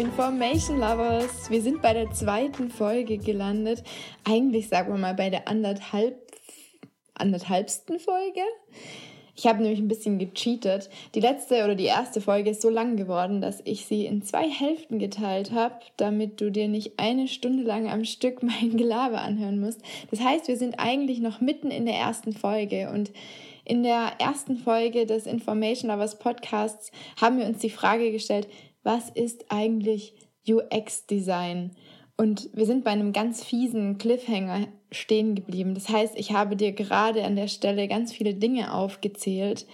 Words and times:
Information 0.00 0.78
Lovers. 0.78 1.50
Wir 1.50 1.60
sind 1.60 1.82
bei 1.82 1.92
der 1.92 2.10
zweiten 2.10 2.70
Folge 2.70 3.18
gelandet. 3.18 3.84
Eigentlich 4.24 4.70
sagen 4.70 4.94
wir 4.94 4.98
mal 4.98 5.12
bei 5.12 5.28
der 5.28 5.46
anderthalb, 5.46 6.16
anderthalbsten 7.12 7.98
Folge. 8.00 8.40
Ich 9.36 9.46
habe 9.46 9.62
nämlich 9.62 9.78
ein 9.78 9.88
bisschen 9.88 10.18
gecheatet. 10.18 10.88
Die 11.14 11.20
letzte 11.20 11.64
oder 11.64 11.74
die 11.74 11.84
erste 11.84 12.22
Folge 12.22 12.48
ist 12.48 12.62
so 12.62 12.70
lang 12.70 12.96
geworden, 12.96 13.42
dass 13.42 13.60
ich 13.66 13.84
sie 13.84 14.06
in 14.06 14.22
zwei 14.22 14.48
Hälften 14.48 14.98
geteilt 14.98 15.52
habe, 15.52 15.74
damit 15.98 16.40
du 16.40 16.50
dir 16.50 16.68
nicht 16.68 16.98
eine 16.98 17.28
Stunde 17.28 17.62
lang 17.62 17.86
am 17.90 18.06
Stück 18.06 18.42
mein 18.42 18.78
Gelaber 18.78 19.20
anhören 19.20 19.60
musst. 19.60 19.82
Das 20.10 20.20
heißt, 20.22 20.48
wir 20.48 20.56
sind 20.56 20.76
eigentlich 20.78 21.20
noch 21.20 21.42
mitten 21.42 21.70
in 21.70 21.84
der 21.84 21.96
ersten 21.96 22.32
Folge 22.32 22.90
und 22.90 23.10
in 23.66 23.82
der 23.82 24.14
ersten 24.18 24.56
Folge 24.56 25.04
des 25.04 25.26
Information 25.26 25.90
Lovers 25.90 26.18
Podcasts 26.18 26.90
haben 27.20 27.38
wir 27.38 27.44
uns 27.44 27.58
die 27.58 27.70
Frage 27.70 28.10
gestellt, 28.10 28.48
was 28.82 29.10
ist 29.10 29.46
eigentlich 29.48 30.14
UX-Design? 30.48 31.72
Und 32.16 32.50
wir 32.52 32.66
sind 32.66 32.84
bei 32.84 32.90
einem 32.90 33.12
ganz 33.12 33.42
fiesen 33.42 33.98
Cliffhanger 33.98 34.68
stehen 34.90 35.34
geblieben. 35.34 35.74
Das 35.74 35.88
heißt, 35.88 36.18
ich 36.18 36.32
habe 36.32 36.56
dir 36.56 36.72
gerade 36.72 37.24
an 37.24 37.36
der 37.36 37.48
Stelle 37.48 37.88
ganz 37.88 38.12
viele 38.12 38.34
Dinge 38.34 38.74
aufgezählt, 38.74 39.66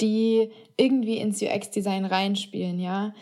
die 0.00 0.50
irgendwie 0.76 1.18
ins 1.18 1.42
UX-Design 1.42 2.04
reinspielen, 2.04 2.80
ja 2.80 3.12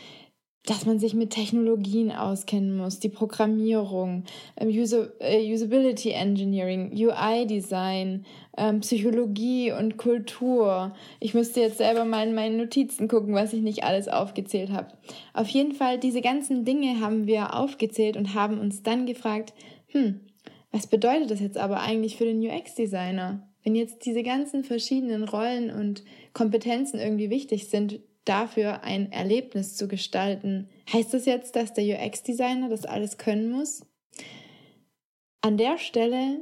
dass 0.67 0.85
man 0.85 0.99
sich 0.99 1.15
mit 1.15 1.31
Technologien 1.31 2.13
auskennen 2.13 2.77
muss, 2.77 2.99
die 2.99 3.09
Programmierung, 3.09 4.25
ähm, 4.57 4.69
äh, 4.69 5.53
Usability 5.55 6.11
Engineering, 6.11 6.93
UI-Design, 6.95 8.27
ähm, 8.59 8.81
Psychologie 8.81 9.73
und 9.73 9.97
Kultur. 9.97 10.95
Ich 11.19 11.33
müsste 11.33 11.61
jetzt 11.61 11.79
selber 11.79 12.05
mal 12.05 12.29
in 12.29 12.35
meinen 12.35 12.59
Notizen 12.59 13.09
gucken, 13.09 13.35
was 13.35 13.55
ich 13.55 13.63
nicht 13.63 13.85
alles 13.85 14.09
aufgezählt 14.09 14.71
habe. 14.71 14.89
Auf 15.33 15.49
jeden 15.49 15.73
Fall, 15.73 15.99
diese 15.99 16.21
ganzen 16.21 16.65
Dinge 16.65 17.01
haben 17.01 17.27
wir 17.27 17.55
aufgezählt 17.55 18.17
und 18.17 18.35
haben 18.35 18.61
uns 18.61 18.83
dann 18.83 19.07
gefragt, 19.07 19.55
hm, 19.89 20.21
was 20.73 20.87
bedeutet 20.87 21.31
das 21.31 21.41
jetzt 21.41 21.59
aber 21.59 21.81
eigentlich 21.81 22.17
für 22.17 22.27
den 22.27 22.41
UX-Designer? 22.41 23.49
Wenn 23.65 23.75
jetzt 23.75 24.05
diese 24.05 24.23
ganzen 24.23 24.63
verschiedenen 24.63 25.25
Rollen 25.25 25.71
und 25.71 26.05
Kompetenzen 26.33 26.99
irgendwie 26.99 27.31
wichtig 27.31 27.69
sind, 27.69 28.01
dafür 28.31 28.85
ein 28.85 29.13
Erlebnis 29.13 29.77
zu 29.77 29.89
gestalten. 29.89 30.69
Heißt 30.93 31.13
das 31.13 31.27
jetzt, 31.27 31.57
dass 31.57 31.75
der 31.75 31.85
UX-Designer 31.85 32.69
das 32.69 32.87
alles 32.87 33.19
können 33.19 33.51
muss? 33.51 33.85
An 35.43 35.57
der 35.57 35.79
Stelle 35.79 36.41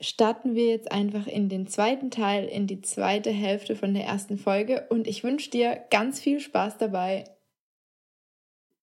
starten 0.00 0.54
wir 0.54 0.66
jetzt 0.66 0.92
einfach 0.92 1.26
in 1.26 1.48
den 1.48 1.66
zweiten 1.66 2.10
Teil, 2.10 2.44
in 2.46 2.66
die 2.66 2.82
zweite 2.82 3.30
Hälfte 3.30 3.74
von 3.74 3.94
der 3.94 4.04
ersten 4.04 4.38
Folge 4.38 4.86
und 4.90 5.06
ich 5.06 5.24
wünsche 5.24 5.50
dir 5.50 5.84
ganz 5.90 6.20
viel 6.20 6.40
Spaß 6.40 6.78
dabei. 6.78 7.24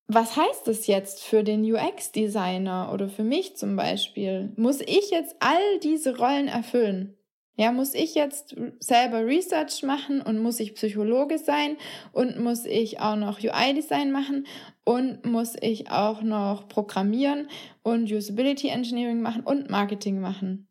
Was 0.08 0.36
heißt 0.36 0.68
das 0.68 0.88
jetzt 0.88 1.24
für 1.24 1.44
den 1.44 1.64
UX-Designer 1.64 2.92
oder 2.94 3.08
für 3.08 3.24
mich 3.24 3.56
zum 3.56 3.78
Beispiel? 3.78 4.52
Muss 4.58 4.82
ich 4.82 5.10
jetzt 5.10 5.36
all 5.40 5.80
diese 5.82 6.18
Rollen 6.18 6.50
erfüllen? 6.50 7.18
Ja, 7.58 7.72
muss 7.72 7.94
ich 7.94 8.16
jetzt 8.16 8.56
selber 8.80 9.26
Research 9.26 9.84
machen 9.84 10.22
und 10.22 10.40
muss 10.40 10.60
ich 10.60 10.74
Psychologe 10.76 11.38
sein 11.38 11.76
und 12.14 12.40
muss 12.40 12.66
ich 12.66 13.00
auch 13.00 13.18
noch 13.18 13.40
UI-Design 13.40 14.12
machen 14.12 14.48
und 14.86 15.26
muss 15.26 15.56
ich 15.62 15.92
auch 15.92 16.22
noch 16.22 16.68
Programmieren 16.70 17.50
und 17.84 18.12
Usability 18.12 18.70
Engineering 18.70 19.22
machen 19.22 19.44
und 19.44 19.70
Marketing 19.70 20.22
machen? 20.22 20.68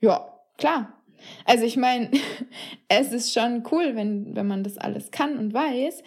Ja, 0.00 0.32
klar. 0.56 1.02
Also 1.44 1.64
ich 1.64 1.76
meine, 1.76 2.10
es 2.88 3.12
ist 3.12 3.32
schon 3.32 3.64
cool, 3.70 3.96
wenn, 3.96 4.34
wenn 4.36 4.46
man 4.46 4.62
das 4.62 4.78
alles 4.78 5.10
kann 5.10 5.36
und 5.36 5.52
weiß. 5.52 6.02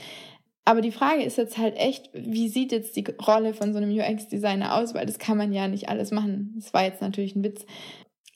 Aber 0.66 0.81
die 0.81 0.91
Frage 0.91 1.23
ist 1.23 1.38
jetzt 1.38 1.57
halt 1.57 1.75
echt, 1.75 2.09
wie 2.13 2.47
sieht 2.47 2.72
jetzt 2.72 2.95
die 2.95 3.03
Rolle 3.25 3.53
von 3.53 3.73
so 3.73 3.79
einem 3.79 3.91
UX-Designer 3.91 4.75
aus? 4.78 4.94
Weil 4.94 5.05
das 5.05 5.19
kann 5.19 5.38
man 5.38 5.51
ja 5.51 5.67
nicht 5.67 5.90
alles 5.90 6.11
machen. 6.11 6.53
Das 6.55 6.73
war 6.73 6.85
jetzt 6.85 7.01
natürlich 7.01 7.35
ein 7.35 7.44
Witz. 7.44 7.66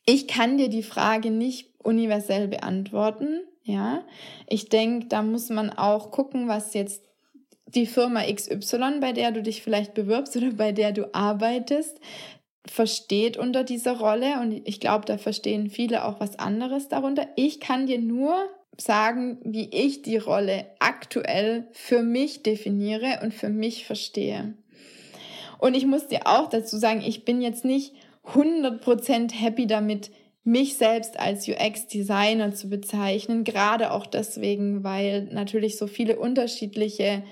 Ich 0.05 0.27
kann 0.27 0.57
dir 0.57 0.69
die 0.69 0.83
Frage 0.83 1.31
nicht 1.31 1.76
universell 1.87 2.47
beantworten. 2.47 3.39
Ja, 3.63 4.03
ich 4.47 4.69
denke, 4.69 5.07
da 5.07 5.23
muss 5.23 5.49
man 5.49 5.69
auch 5.69 6.11
gucken, 6.11 6.47
was 6.47 6.73
jetzt 6.73 7.03
die 7.65 7.85
Firma 7.85 8.23
XY, 8.23 8.99
bei 9.01 9.11
der 9.11 9.31
du 9.31 9.41
dich 9.41 9.61
vielleicht 9.61 9.93
bewirbst 9.93 10.37
oder 10.37 10.51
bei 10.51 10.71
der 10.71 10.91
du 10.91 11.13
arbeitest, 11.13 11.99
versteht 12.65 13.37
unter 13.37 13.63
dieser 13.63 13.97
Rolle. 13.97 14.39
Und 14.39 14.67
ich 14.67 14.79
glaube, 14.79 15.05
da 15.05 15.17
verstehen 15.17 15.69
viele 15.69 16.05
auch 16.05 16.19
was 16.19 16.39
anderes 16.39 16.87
darunter. 16.87 17.27
Ich 17.35 17.59
kann 17.59 17.87
dir 17.87 17.99
nur 17.99 18.35
sagen, 18.77 19.39
wie 19.43 19.69
ich 19.71 20.01
die 20.01 20.17
Rolle 20.17 20.65
aktuell 20.79 21.67
für 21.71 22.03
mich 22.03 22.43
definiere 22.43 23.19
und 23.23 23.33
für 23.33 23.49
mich 23.49 23.85
verstehe. 23.85 24.53
Und 25.57 25.75
ich 25.75 25.85
muss 25.85 26.07
dir 26.07 26.27
auch 26.27 26.49
dazu 26.49 26.77
sagen, 26.77 27.01
ich 27.01 27.25
bin 27.25 27.41
jetzt 27.41 27.65
nicht 27.65 27.95
100% 28.33 29.33
happy 29.33 29.67
damit, 29.67 30.11
mich 30.47 30.77
selbst 30.77 31.19
als 31.19 31.45
UX-Designer 31.45 32.55
zu 32.55 32.69
bezeichnen, 32.69 33.43
gerade 33.43 33.91
auch 33.91 34.05
deswegen, 34.05 34.81
weil 34.81 35.23
natürlich 35.25 35.77
so 35.77 35.87
viele 35.87 36.17
unterschiedliche 36.17 37.23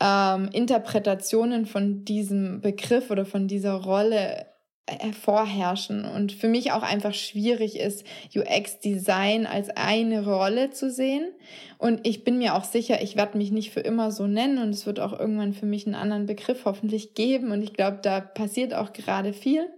ähm, 0.00 0.48
Interpretationen 0.52 1.66
von 1.66 2.04
diesem 2.04 2.60
Begriff 2.60 3.10
oder 3.10 3.26
von 3.26 3.48
dieser 3.48 3.74
Rolle 3.74 4.46
hervorherrschen 4.86 6.04
und 6.04 6.30
für 6.30 6.46
mich 6.46 6.70
auch 6.70 6.84
einfach 6.84 7.12
schwierig 7.12 7.76
ist, 7.76 8.06
UX-Design 8.34 9.44
als 9.44 9.70
eine 9.70 10.24
Rolle 10.24 10.70
zu 10.70 10.92
sehen. 10.92 11.28
Und 11.76 12.06
ich 12.06 12.22
bin 12.22 12.38
mir 12.38 12.54
auch 12.54 12.64
sicher, 12.64 13.02
ich 13.02 13.16
werde 13.16 13.36
mich 13.36 13.50
nicht 13.50 13.72
für 13.72 13.80
immer 13.80 14.12
so 14.12 14.28
nennen 14.28 14.58
und 14.58 14.70
es 14.70 14.86
wird 14.86 15.00
auch 15.00 15.18
irgendwann 15.18 15.54
für 15.54 15.66
mich 15.66 15.86
einen 15.86 15.96
anderen 15.96 16.26
Begriff 16.26 16.64
hoffentlich 16.64 17.14
geben. 17.14 17.50
Und 17.50 17.62
ich 17.62 17.74
glaube, 17.74 17.98
da 18.00 18.20
passiert 18.20 18.74
auch 18.74 18.92
gerade 18.92 19.32
viel. 19.32 19.68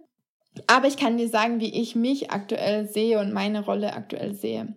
Aber 0.67 0.87
ich 0.89 0.97
kann 0.97 1.17
dir 1.17 1.29
sagen, 1.29 1.61
wie 1.61 1.81
ich 1.81 1.95
mich 1.95 2.31
aktuell 2.31 2.89
sehe 2.89 3.19
und 3.21 3.33
meine 3.33 3.65
Rolle 3.65 3.93
aktuell 3.93 4.35
sehe. 4.35 4.75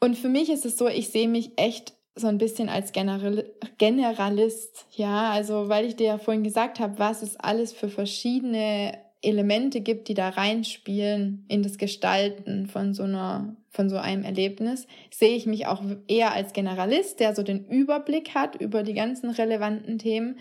Und 0.00 0.16
für 0.16 0.28
mich 0.28 0.48
ist 0.50 0.64
es 0.64 0.76
so, 0.76 0.88
ich 0.88 1.08
sehe 1.08 1.28
mich 1.28 1.52
echt 1.56 1.94
so 2.14 2.26
ein 2.26 2.38
bisschen 2.38 2.68
als 2.68 2.92
General 2.92 3.44
Generalist. 3.78 4.86
Ja, 4.92 5.30
also 5.30 5.68
weil 5.68 5.86
ich 5.86 5.96
dir 5.96 6.06
ja 6.06 6.18
vorhin 6.18 6.44
gesagt 6.44 6.80
habe, 6.80 6.98
was 6.98 7.22
es 7.22 7.36
alles 7.36 7.72
für 7.72 7.88
verschiedene 7.88 8.98
Elemente 9.20 9.80
gibt, 9.80 10.08
die 10.08 10.14
da 10.14 10.28
reinspielen 10.28 11.44
in 11.48 11.62
das 11.62 11.78
Gestalten 11.78 12.66
von 12.66 12.94
so 12.94 13.02
einer 13.04 13.56
von 13.70 13.90
so 13.90 13.96
einem 13.96 14.24
Erlebnis, 14.24 14.86
sehe 15.10 15.36
ich 15.36 15.46
mich 15.46 15.66
auch 15.66 15.82
eher 16.08 16.32
als 16.32 16.52
Generalist, 16.52 17.20
der 17.20 17.34
so 17.34 17.42
den 17.42 17.66
Überblick 17.66 18.34
hat 18.34 18.56
über 18.56 18.82
die 18.82 18.94
ganzen 18.94 19.30
relevanten 19.30 19.98
Themen, 19.98 20.38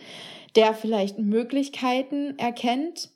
der 0.56 0.74
vielleicht 0.74 1.20
Möglichkeiten 1.20 2.40
erkennt, 2.40 3.10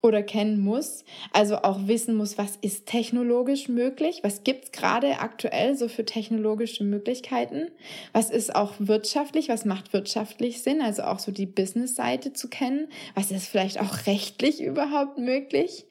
oder 0.00 0.22
kennen 0.22 0.60
muss, 0.60 1.04
also 1.32 1.56
auch 1.56 1.88
wissen 1.88 2.14
muss, 2.14 2.38
was 2.38 2.56
ist 2.60 2.86
technologisch 2.86 3.68
möglich, 3.68 4.20
was 4.22 4.44
gibt's 4.44 4.70
gerade 4.70 5.18
aktuell 5.18 5.76
so 5.76 5.88
für 5.88 6.04
technologische 6.04 6.84
Möglichkeiten, 6.84 7.70
was 8.12 8.30
ist 8.30 8.54
auch 8.54 8.74
wirtschaftlich, 8.78 9.48
was 9.48 9.64
macht 9.64 9.92
wirtschaftlich 9.92 10.62
Sinn, 10.62 10.82
also 10.82 11.02
auch 11.02 11.18
so 11.18 11.32
die 11.32 11.46
Business-Seite 11.46 12.32
zu 12.32 12.48
kennen, 12.48 12.88
was 13.16 13.32
ist 13.32 13.48
vielleicht 13.48 13.80
auch 13.80 14.06
rechtlich 14.06 14.62
überhaupt 14.62 15.18
möglich, 15.18 15.86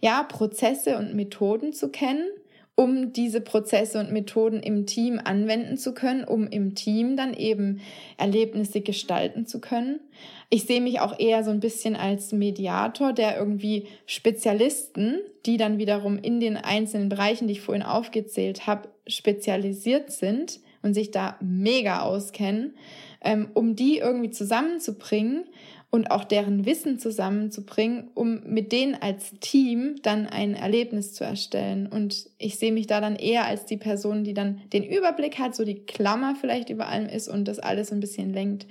ja, 0.00 0.24
Prozesse 0.24 0.98
und 0.98 1.14
Methoden 1.14 1.72
zu 1.72 1.88
kennen 1.88 2.26
um 2.74 3.12
diese 3.12 3.40
Prozesse 3.40 4.00
und 4.00 4.12
Methoden 4.12 4.60
im 4.60 4.86
Team 4.86 5.20
anwenden 5.22 5.76
zu 5.76 5.92
können, 5.92 6.24
um 6.24 6.46
im 6.46 6.74
Team 6.74 7.16
dann 7.16 7.34
eben 7.34 7.80
Erlebnisse 8.16 8.80
gestalten 8.80 9.46
zu 9.46 9.60
können. 9.60 10.00
Ich 10.48 10.64
sehe 10.64 10.80
mich 10.80 11.00
auch 11.00 11.18
eher 11.18 11.44
so 11.44 11.50
ein 11.50 11.60
bisschen 11.60 11.96
als 11.96 12.32
Mediator, 12.32 13.12
der 13.12 13.36
irgendwie 13.36 13.88
Spezialisten, 14.06 15.20
die 15.44 15.58
dann 15.58 15.78
wiederum 15.78 16.18
in 16.18 16.40
den 16.40 16.56
einzelnen 16.56 17.08
Bereichen, 17.08 17.46
die 17.46 17.52
ich 17.52 17.60
vorhin 17.60 17.82
aufgezählt 17.82 18.66
habe, 18.66 18.88
spezialisiert 19.06 20.10
sind 20.10 20.60
und 20.82 20.94
sich 20.94 21.10
da 21.10 21.36
mega 21.40 22.02
auskennen, 22.02 22.74
ähm, 23.20 23.50
um 23.54 23.76
die 23.76 23.98
irgendwie 23.98 24.30
zusammenzubringen 24.30 25.44
und 25.94 26.10
auch 26.10 26.24
deren 26.24 26.64
Wissen 26.64 26.98
zusammenzubringen, 26.98 28.10
um 28.14 28.40
mit 28.46 28.72
denen 28.72 28.94
als 28.94 29.34
Team 29.40 29.96
dann 30.02 30.26
ein 30.26 30.54
Erlebnis 30.54 31.12
zu 31.12 31.22
erstellen. 31.22 31.86
Und 31.86 32.30
ich 32.38 32.58
sehe 32.58 32.72
mich 32.72 32.86
da 32.86 33.02
dann 33.02 33.14
eher 33.14 33.44
als 33.44 33.66
die 33.66 33.76
Person, 33.76 34.24
die 34.24 34.32
dann 34.32 34.62
den 34.72 34.84
Überblick 34.84 35.38
hat, 35.38 35.54
so 35.54 35.66
die 35.66 35.84
Klammer 35.84 36.34
vielleicht 36.40 36.70
über 36.70 36.88
allem 36.88 37.10
ist 37.10 37.28
und 37.28 37.46
das 37.46 37.58
alles 37.58 37.92
ein 37.92 38.00
bisschen 38.00 38.32
lenkt, 38.32 38.66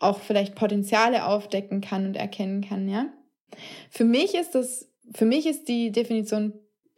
auch 0.00 0.18
vielleicht 0.18 0.56
Potenziale 0.56 1.26
aufdecken 1.26 1.80
kann 1.80 2.06
und 2.06 2.16
erkennen 2.16 2.60
kann, 2.60 2.88
ja. 2.88 3.06
Für 3.88 4.04
mich 4.04 4.34
ist 4.34 4.56
das, 4.56 4.90
für 5.14 5.26
mich 5.26 5.46
ist 5.46 5.68
die 5.68 5.92
Definition 5.92 6.54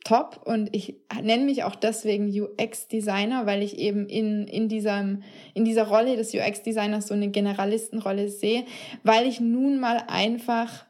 top 0.06 0.40
und 0.44 0.74
ich 0.74 1.00
nenne 1.20 1.44
mich 1.44 1.64
auch 1.64 1.74
deswegen 1.74 2.30
UX-Designer, 2.30 3.44
weil 3.44 3.62
ich 3.62 3.76
eben 3.76 4.08
in, 4.08 4.46
in, 4.46 4.68
diesem, 4.68 5.24
in 5.52 5.64
dieser 5.64 5.88
Rolle 5.88 6.16
des 6.16 6.32
UX-Designers 6.32 7.08
so 7.08 7.14
eine 7.14 7.28
Generalistenrolle 7.28 8.28
sehe, 8.28 8.64
weil 9.02 9.26
ich 9.26 9.40
nun 9.40 9.80
mal 9.80 10.04
einfach, 10.06 10.86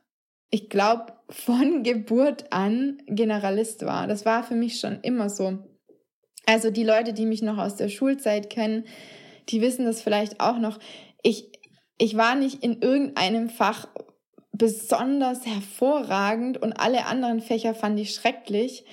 ich 0.50 0.68
glaube, 0.68 1.14
von 1.30 1.82
Geburt 1.82 2.52
an 2.52 2.98
Generalist 3.06 3.86
war. 3.86 4.06
Das 4.06 4.26
war 4.26 4.44
für 4.44 4.54
mich 4.54 4.78
schon 4.78 5.00
immer 5.00 5.30
so. 5.30 5.58
Also 6.44 6.70
die 6.70 6.84
Leute, 6.84 7.14
die 7.14 7.26
mich 7.26 7.40
noch 7.42 7.58
aus 7.58 7.76
der 7.76 7.88
Schulzeit 7.88 8.50
kennen, 8.50 8.84
die 9.48 9.62
wissen 9.62 9.86
das 9.86 10.02
vielleicht 10.02 10.40
auch 10.40 10.58
noch. 10.58 10.78
Ich, 11.22 11.50
ich 11.96 12.16
war 12.18 12.34
nicht 12.34 12.62
in 12.62 12.82
irgendeinem 12.82 13.48
Fach 13.48 13.88
besonders 14.58 15.46
hervorragend 15.46 16.60
und 16.60 16.72
alle 16.74 17.06
anderen 17.06 17.40
Fächer 17.40 17.74
fand 17.74 17.98
ich 17.98 18.14
schrecklich. 18.14 18.84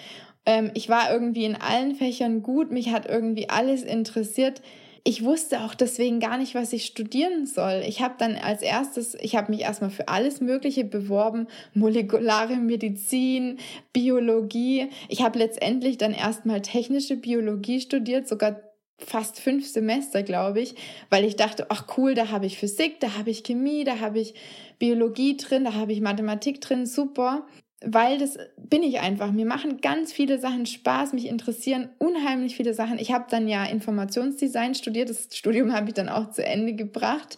Ähm, 0.45 0.71
ich 0.73 0.89
war 0.89 1.11
irgendwie 1.11 1.45
in 1.45 1.55
allen 1.55 1.95
Fächern 1.95 2.43
gut, 2.43 2.71
mich 2.71 2.91
hat 2.91 3.07
irgendwie 3.07 3.49
alles 3.49 3.83
interessiert. 3.83 4.61
Ich 5.05 5.25
wusste 5.25 5.61
auch 5.61 5.75
deswegen 5.75 6.21
gar 6.21 6.37
nicht, 6.37 6.55
was 6.55 6.71
ich 6.71 6.85
studieren 6.85 7.45
soll. 7.45 7.83
Ich 7.85 8.01
habe 8.01 8.15
dann 8.17 8.35
als 8.35 8.61
erstes, 8.61 9.15
ich 9.15 9.35
habe 9.35 9.51
mich 9.51 9.61
erstmal 9.61 9.89
für 9.89 10.07
alles 10.07 10.39
Mögliche 10.39 10.85
beworben, 10.85 11.47
molekulare 11.73 12.55
Medizin, 12.55 13.57
Biologie. 13.91 14.89
Ich 15.09 15.21
habe 15.21 15.39
letztendlich 15.39 15.97
dann 15.97 16.13
erstmal 16.13 16.61
technische 16.61 17.17
Biologie 17.17 17.81
studiert, 17.81 18.29
sogar 18.29 18.61
fast 19.05 19.39
fünf 19.39 19.67
Semester, 19.67 20.23
glaube 20.23 20.61
ich, 20.61 20.75
weil 21.09 21.25
ich 21.25 21.35
dachte, 21.35 21.67
ach 21.69 21.85
cool, 21.97 22.13
da 22.15 22.29
habe 22.29 22.45
ich 22.45 22.57
Physik, 22.57 22.99
da 22.99 23.15
habe 23.17 23.29
ich 23.29 23.43
Chemie, 23.43 23.83
da 23.83 23.99
habe 23.99 24.19
ich 24.19 24.33
Biologie 24.79 25.37
drin, 25.37 25.65
da 25.65 25.73
habe 25.73 25.93
ich 25.93 26.01
Mathematik 26.01 26.61
drin, 26.61 26.85
super. 26.85 27.45
Weil 27.85 28.17
das 28.17 28.37
bin 28.57 28.81
ich 28.81 29.01
einfach. 29.01 29.31
Mir 29.33 29.45
machen 29.45 29.81
ganz 29.81 30.13
viele 30.13 30.39
Sachen 30.39 30.65
Spaß, 30.65 31.11
mich 31.11 31.27
interessieren 31.27 31.89
unheimlich 31.99 32.55
viele 32.55 32.73
Sachen. 32.73 32.97
Ich 32.97 33.11
habe 33.11 33.25
dann 33.29 33.49
ja 33.49 33.65
Informationsdesign 33.65 34.73
studiert, 34.73 35.09
das 35.09 35.27
Studium 35.33 35.73
habe 35.73 35.89
ich 35.89 35.93
dann 35.93 36.07
auch 36.07 36.31
zu 36.31 36.45
Ende 36.45 36.73
gebracht. 36.73 37.37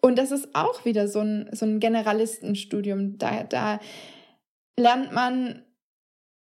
Und 0.00 0.16
das 0.16 0.30
ist 0.30 0.54
auch 0.54 0.84
wieder 0.84 1.08
so 1.08 1.20
ein, 1.20 1.48
so 1.52 1.66
ein 1.66 1.80
Generalistenstudium. 1.80 3.18
Da, 3.18 3.42
da 3.42 3.80
lernt 4.78 5.12
man 5.12 5.63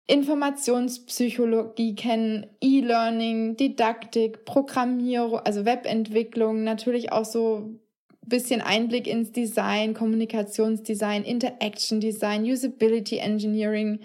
Informationspsychologie 0.10 1.94
kennen, 1.94 2.48
E-Learning, 2.62 3.56
Didaktik, 3.56 4.44
Programmierung, 4.44 5.40
also 5.40 5.66
Webentwicklung, 5.66 6.64
natürlich 6.64 7.12
auch 7.12 7.26
so 7.26 7.58
ein 7.58 7.80
bisschen 8.26 8.62
Einblick 8.62 9.06
ins 9.06 9.32
Design, 9.32 9.94
Kommunikationsdesign, 9.94 11.24
Interaction 11.24 12.00
Design, 12.00 12.44
Usability 12.44 13.18
Engineering, 13.18 14.00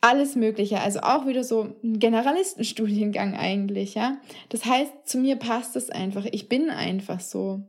alles 0.00 0.36
Mögliche. 0.36 0.80
Also 0.80 1.00
auch 1.00 1.26
wieder 1.26 1.44
so 1.44 1.76
ein 1.84 1.98
Generalistenstudiengang 1.98 3.34
eigentlich, 3.34 3.94
ja. 3.94 4.16
Das 4.48 4.64
heißt, 4.64 4.90
zu 5.04 5.18
mir 5.18 5.36
passt 5.36 5.76
es 5.76 5.90
einfach. 5.90 6.24
Ich 6.32 6.48
bin 6.48 6.70
einfach 6.70 7.20
so. 7.20 7.60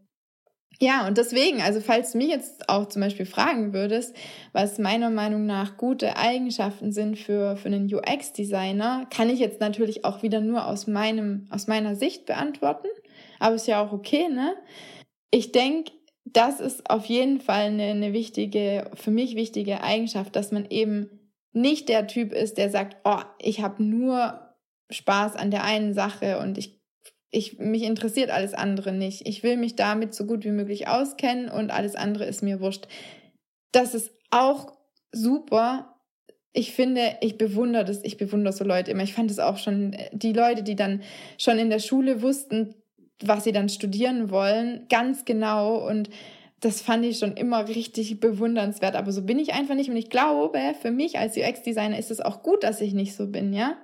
Ja, 0.83 1.06
und 1.06 1.19
deswegen, 1.19 1.62
also 1.62 1.80
falls 1.80 2.13
du 2.13 2.18
mich 2.18 2.30
jetzt 2.30 2.68
auch 2.68 2.88
zum 2.88 3.04
Beispiel 3.04 3.28
fragen 3.28 3.72
würdest, 3.72 4.16
was 4.51 4.80
meiner 4.80 5.12
Meinung 5.12 5.45
nach 5.45 5.78
gute 5.78 6.18
Eigenschaften 6.18 6.92
sind 6.92 7.19
für, 7.19 7.56
für 7.56 7.68
einen 7.68 7.86
UX-Designer, 7.86 9.06
kann 9.12 9.30
ich 9.30 9.38
jetzt 9.38 9.60
natürlich 9.60 10.06
auch 10.06 10.24
wieder 10.24 10.42
nur 10.42 10.66
aus 10.66 10.88
meinem, 10.88 11.45
aus 11.51 11.68
meiner 11.68 11.95
Sicht 11.95 12.25
beantworten. 12.25 12.88
Aber 13.38 13.54
ist 13.54 13.68
ja 13.68 13.86
auch 13.86 13.92
okay, 13.92 14.28
ne? 14.28 14.56
Ich 15.30 15.51
denke, 15.51 15.92
das 16.25 16.60
ist 16.60 16.89
auf 16.89 17.06
jeden 17.06 17.42
Fall 17.42 17.68
eine, 17.68 17.83
eine 17.83 18.12
wichtige, 18.12 18.89
für 18.95 19.12
mich 19.12 19.36
wichtige 19.36 19.83
Eigenschaft, 19.83 20.36
dass 20.36 20.51
man 20.51 20.66
eben 20.66 21.31
nicht 21.54 21.89
der 21.89 22.07
Typ 22.07 22.33
ist, 22.33 22.57
der 22.57 22.72
sagt, 22.72 22.98
oh, 23.04 23.22
ich 23.38 23.62
habe 23.62 23.83
nur 23.83 24.56
Spaß 24.89 25.36
an 25.36 25.51
der 25.51 25.63
einen 25.63 25.94
Sache 25.94 26.39
und 26.39 26.57
ich 26.57 26.81
ich, 27.31 27.57
mich 27.60 27.83
interessiert 27.83 28.30
alles 28.30 28.54
andere 28.54 28.92
nicht. 28.92 29.28
Ich 29.28 29.42
will 29.42 29.57
mich 29.57 29.75
damit 29.75 30.13
so 30.13 30.25
gut 30.25 30.44
wie 30.44 30.51
möglich 30.51 30.88
auskennen 30.88 31.50
und 31.50 31.72
alles 31.72 31.95
andere 31.95 32.25
ist 32.25 32.44
mir 32.44 32.60
wurscht. 32.60 32.88
Das 33.72 33.95
ist 33.95 34.12
auch 34.31 34.74
super. 35.13 35.95
Ich 36.54 36.74
finde, 36.74 37.16
ich 37.22 37.38
bewundere 37.38 37.86
das, 37.86 38.04
ich 38.04 38.18
bewundere 38.18 38.54
so 38.54 38.66
Leute 38.66 38.92
immer. 38.92 39.04
Ich 39.04 39.13
fand 39.13 39.31
es 39.31 39.39
auch 39.39 39.57
schon, 39.57 39.95
die 40.12 40.33
Leute, 40.33 40.63
die 40.63 40.75
dann 40.75 41.01
schon 41.38 41.57
in 41.57 41.69
der 41.69 41.80
Schule 41.80 42.22
wussten, 42.22 42.75
was 43.24 43.45
sie 43.45 43.54
dann 43.54 43.69
studieren 43.69 44.30
wollen, 44.30 44.88
ganz 44.89 45.24
genau 45.24 45.88
und 45.88 46.10
das 46.60 46.81
fand 46.81 47.06
ich 47.06 47.18
schon 47.18 47.38
immer 47.38 47.68
richtig 47.68 48.19
bewundernswert, 48.19 48.95
aber 48.95 49.12
so 49.12 49.24
bin 49.24 49.39
ich 49.39 49.54
einfach 49.54 49.74
nicht 49.74 49.89
und 49.89 49.95
ich 49.95 50.10
glaube, 50.10 50.60
für 50.80 50.92
mich 50.92 51.18
als 51.18 51.36
UX-Designer 51.36 51.98
ist 51.98 52.12
es 52.12 52.22
auch 52.22 52.44
gut, 52.44 52.63
dass 52.63 52.81
ich 52.81 52.94
nicht 52.94 53.16
so 53.16 53.28
bin, 53.28 53.51
ja? 53.54 53.78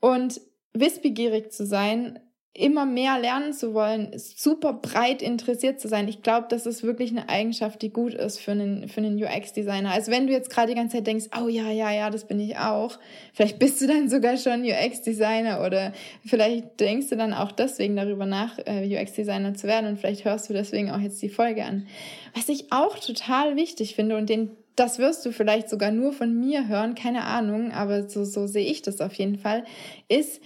Und 0.00 0.40
wissbegierig 0.72 1.50
zu 1.50 1.66
sein, 1.66 2.20
immer 2.56 2.86
mehr 2.86 3.18
lernen 3.18 3.52
zu 3.52 3.74
wollen, 3.74 4.12
super 4.16 4.74
breit 4.74 5.22
interessiert 5.22 5.80
zu 5.80 5.88
sein. 5.88 6.06
Ich 6.06 6.22
glaube, 6.22 6.46
das 6.48 6.66
ist 6.66 6.84
wirklich 6.84 7.10
eine 7.10 7.28
Eigenschaft, 7.28 7.82
die 7.82 7.90
gut 7.90 8.14
ist 8.14 8.38
für 8.38 8.52
einen, 8.52 8.88
für 8.88 9.00
einen 9.00 9.20
UX-Designer. 9.20 9.90
Also 9.90 10.12
wenn 10.12 10.28
du 10.28 10.32
jetzt 10.32 10.50
gerade 10.50 10.68
die 10.68 10.76
ganze 10.76 10.98
Zeit 10.98 11.06
denkst, 11.08 11.26
oh 11.36 11.48
ja, 11.48 11.68
ja, 11.72 11.90
ja, 11.90 12.10
das 12.10 12.26
bin 12.26 12.38
ich 12.38 12.56
auch, 12.56 13.00
vielleicht 13.32 13.58
bist 13.58 13.80
du 13.80 13.88
dann 13.88 14.08
sogar 14.08 14.36
schon 14.36 14.62
UX-Designer 14.62 15.66
oder 15.66 15.92
vielleicht 16.24 16.78
denkst 16.78 17.08
du 17.10 17.16
dann 17.16 17.34
auch 17.34 17.50
deswegen 17.50 17.96
darüber 17.96 18.24
nach, 18.24 18.56
äh, 18.64 18.86
UX-Designer 18.86 19.54
zu 19.54 19.66
werden 19.66 19.90
und 19.90 19.98
vielleicht 19.98 20.24
hörst 20.24 20.48
du 20.48 20.52
deswegen 20.52 20.92
auch 20.92 21.00
jetzt 21.00 21.20
die 21.22 21.30
Folge 21.30 21.64
an. 21.64 21.88
Was 22.36 22.48
ich 22.48 22.70
auch 22.70 23.00
total 23.00 23.56
wichtig 23.56 23.96
finde 23.96 24.16
und 24.16 24.30
den 24.30 24.50
das 24.76 24.98
wirst 24.98 25.24
du 25.24 25.30
vielleicht 25.30 25.68
sogar 25.68 25.92
nur 25.92 26.12
von 26.12 26.34
mir 26.34 26.66
hören, 26.66 26.96
keine 26.96 27.22
Ahnung, 27.22 27.70
aber 27.70 28.08
so, 28.08 28.24
so 28.24 28.48
sehe 28.48 28.66
ich 28.66 28.82
das 28.82 29.00
auf 29.00 29.14
jeden 29.14 29.38
Fall, 29.38 29.64
ist, 30.08 30.40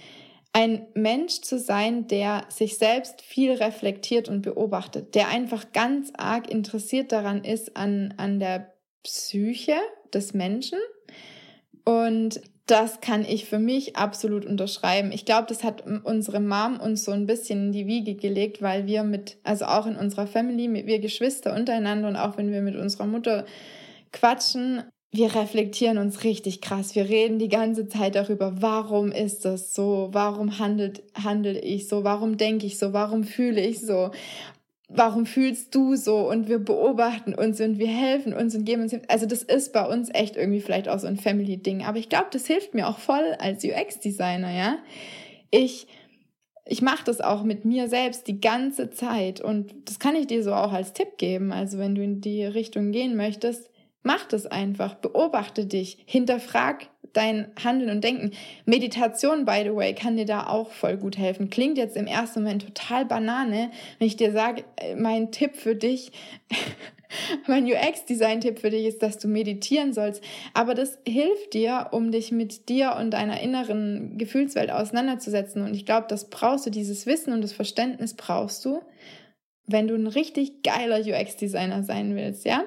ein 0.53 0.87
Mensch 0.95 1.41
zu 1.41 1.59
sein, 1.59 2.07
der 2.07 2.45
sich 2.49 2.77
selbst 2.77 3.21
viel 3.21 3.53
reflektiert 3.53 4.29
und 4.29 4.41
beobachtet, 4.41 5.15
der 5.15 5.29
einfach 5.29 5.71
ganz 5.73 6.11
arg 6.17 6.49
interessiert 6.49 7.11
daran 7.11 7.43
ist 7.43 7.77
an, 7.77 8.13
an 8.17 8.39
der 8.39 8.73
Psyche 9.03 9.75
des 10.13 10.33
Menschen. 10.33 10.79
Und 11.85 12.41
das 12.65 13.01
kann 13.01 13.25
ich 13.25 13.45
für 13.45 13.57
mich 13.57 13.95
absolut 13.95 14.45
unterschreiben. 14.45 15.11
Ich 15.11 15.25
glaube, 15.25 15.47
das 15.47 15.63
hat 15.63 15.83
unsere 16.03 16.39
Mom 16.39 16.79
uns 16.79 17.03
so 17.03 17.11
ein 17.11 17.25
bisschen 17.25 17.67
in 17.67 17.71
die 17.71 17.87
Wiege 17.87 18.15
gelegt, 18.15 18.61
weil 18.61 18.85
wir 18.85 19.03
mit, 19.03 19.37
also 19.43 19.65
auch 19.65 19.87
in 19.87 19.95
unserer 19.95 20.27
Family, 20.27 20.85
wir 20.85 20.99
Geschwister 20.99 21.55
untereinander 21.55 22.07
und 22.07 22.15
auch 22.15 22.37
wenn 22.37 22.51
wir 22.51 22.61
mit 22.61 22.75
unserer 22.75 23.07
Mutter 23.07 23.45
quatschen, 24.11 24.83
wir 25.11 25.33
reflektieren 25.33 25.97
uns 25.97 26.23
richtig 26.23 26.61
krass. 26.61 26.93
Wir 26.93 27.09
reden 27.09 27.39
die 27.39 27.49
ganze 27.49 27.87
Zeit 27.87 28.13
darüber, 28.13 28.61
warum 28.61 29.11
ist 29.11 29.43
das 29.43 29.73
so? 29.73 30.09
Warum 30.11 30.59
handelt, 30.59 31.01
handle 31.15 31.59
ich 31.59 31.87
so? 31.87 32.03
Warum 32.03 32.37
denke 32.37 32.67
ich 32.67 32.77
so? 32.77 32.93
Warum 32.93 33.23
fühle 33.23 33.61
ich 33.61 33.81
so? 33.81 34.11
Warum 34.87 35.25
fühlst 35.25 35.73
du 35.73 35.95
so? 35.95 36.29
Und 36.29 36.47
wir 36.47 36.59
beobachten 36.59 37.33
uns 37.33 37.59
und 37.59 37.79
wir 37.79 37.87
helfen 37.87 38.33
uns 38.33 38.53
und 38.55 38.65
geben 38.65 38.83
uns. 38.83 38.93
Also 39.07 39.25
das 39.25 39.41
ist 39.41 39.73
bei 39.73 39.85
uns 39.87 40.09
echt 40.13 40.35
irgendwie 40.35 40.61
vielleicht 40.61 40.87
auch 40.87 40.99
so 40.99 41.07
ein 41.07 41.17
Family-Ding. 41.17 41.83
Aber 41.83 41.97
ich 41.97 42.09
glaube, 42.09 42.27
das 42.31 42.45
hilft 42.45 42.75
mir 42.75 42.87
auch 42.87 42.99
voll 42.99 43.35
als 43.39 43.63
UX-Designer, 43.63 44.51
ja. 44.55 44.77
Ich, 45.49 45.87
ich 46.65 46.83
mache 46.83 47.03
das 47.03 47.19
auch 47.19 47.41
mit 47.41 47.65
mir 47.65 47.87
selbst 47.87 48.27
die 48.27 48.39
ganze 48.39 48.91
Zeit. 48.91 49.41
Und 49.41 49.73
das 49.85 49.97
kann 49.97 50.15
ich 50.15 50.27
dir 50.27 50.43
so 50.43 50.53
auch 50.53 50.71
als 50.71 50.93
Tipp 50.93 51.17
geben. 51.17 51.51
Also 51.51 51.79
wenn 51.79 51.95
du 51.95 52.03
in 52.03 52.21
die 52.21 52.45
Richtung 52.45 52.91
gehen 52.91 53.15
möchtest, 53.15 53.68
Mach 54.01 54.25
das 54.25 54.45
einfach, 54.45 54.95
beobachte 54.95 55.65
dich, 55.65 56.03
hinterfrag 56.05 56.87
dein 57.13 57.51
Handeln 57.63 57.89
und 57.89 58.03
Denken. 58.03 58.31
Meditation, 58.65 59.45
by 59.45 59.61
the 59.63 59.75
way, 59.75 59.93
kann 59.93 60.17
dir 60.17 60.25
da 60.25 60.47
auch 60.47 60.71
voll 60.71 60.97
gut 60.97 61.17
helfen. 61.17 61.49
Klingt 61.49 61.77
jetzt 61.77 61.97
im 61.97 62.07
ersten 62.07 62.43
Moment 62.43 62.63
total 62.63 63.05
banane, 63.05 63.71
wenn 63.97 64.07
ich 64.07 64.17
dir 64.17 64.31
sage, 64.31 64.63
äh, 64.77 64.95
mein 64.95 65.31
Tipp 65.31 65.55
für 65.55 65.75
dich, 65.75 66.11
mein 67.47 67.65
UX-Design-Tipp 67.65 68.59
für 68.59 68.69
dich 68.69 68.85
ist, 68.85 69.01
dass 69.01 69.17
du 69.17 69.27
meditieren 69.27 69.93
sollst. 69.93 70.23
Aber 70.53 70.75
das 70.75 70.99
hilft 71.07 71.53
dir, 71.53 71.87
um 71.91 72.11
dich 72.11 72.31
mit 72.31 72.69
dir 72.69 72.95
und 72.99 73.11
deiner 73.11 73.41
inneren 73.41 74.17
Gefühlswelt 74.17 74.71
auseinanderzusetzen. 74.71 75.63
Und 75.63 75.73
ich 75.73 75.85
glaube, 75.85 76.07
das 76.07 76.29
brauchst 76.29 76.65
du, 76.65 76.69
dieses 76.69 77.05
Wissen 77.05 77.33
und 77.33 77.41
das 77.41 77.53
Verständnis 77.53 78.13
brauchst 78.13 78.63
du, 78.65 78.81
wenn 79.65 79.87
du 79.87 79.95
ein 79.95 80.07
richtig 80.07 80.63
geiler 80.63 80.99
UX-Designer 80.99 81.83
sein 81.83 82.15
willst, 82.15 82.45
ja? 82.45 82.63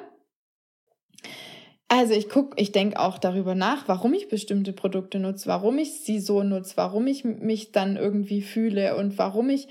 Also 2.02 2.14
ich 2.14 2.28
gucke, 2.28 2.60
ich 2.60 2.72
denke 2.72 2.98
auch 2.98 3.16
darüber 3.16 3.54
nach, 3.54 3.86
warum 3.86 4.12
ich 4.12 4.28
bestimmte 4.28 4.72
Produkte 4.72 5.20
nutze, 5.20 5.46
warum 5.46 5.78
ich 5.78 6.00
sie 6.00 6.18
so 6.18 6.42
nutze, 6.42 6.76
warum 6.76 7.06
ich 7.06 7.22
mich 7.22 7.70
dann 7.70 7.96
irgendwie 7.96 8.42
fühle 8.42 8.96
und 8.96 9.18
warum 9.18 9.50
ich 9.50 9.68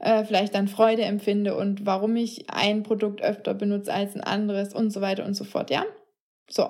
äh, 0.00 0.24
vielleicht 0.24 0.56
dann 0.56 0.66
Freude 0.66 1.02
empfinde 1.02 1.56
und 1.56 1.86
warum 1.86 2.16
ich 2.16 2.50
ein 2.50 2.82
Produkt 2.82 3.22
öfter 3.22 3.54
benutze 3.54 3.94
als 3.94 4.16
ein 4.16 4.22
anderes 4.22 4.74
und 4.74 4.90
so 4.90 5.00
weiter 5.00 5.24
und 5.24 5.34
so 5.34 5.44
fort, 5.44 5.70
ja? 5.70 5.84
So. 6.50 6.68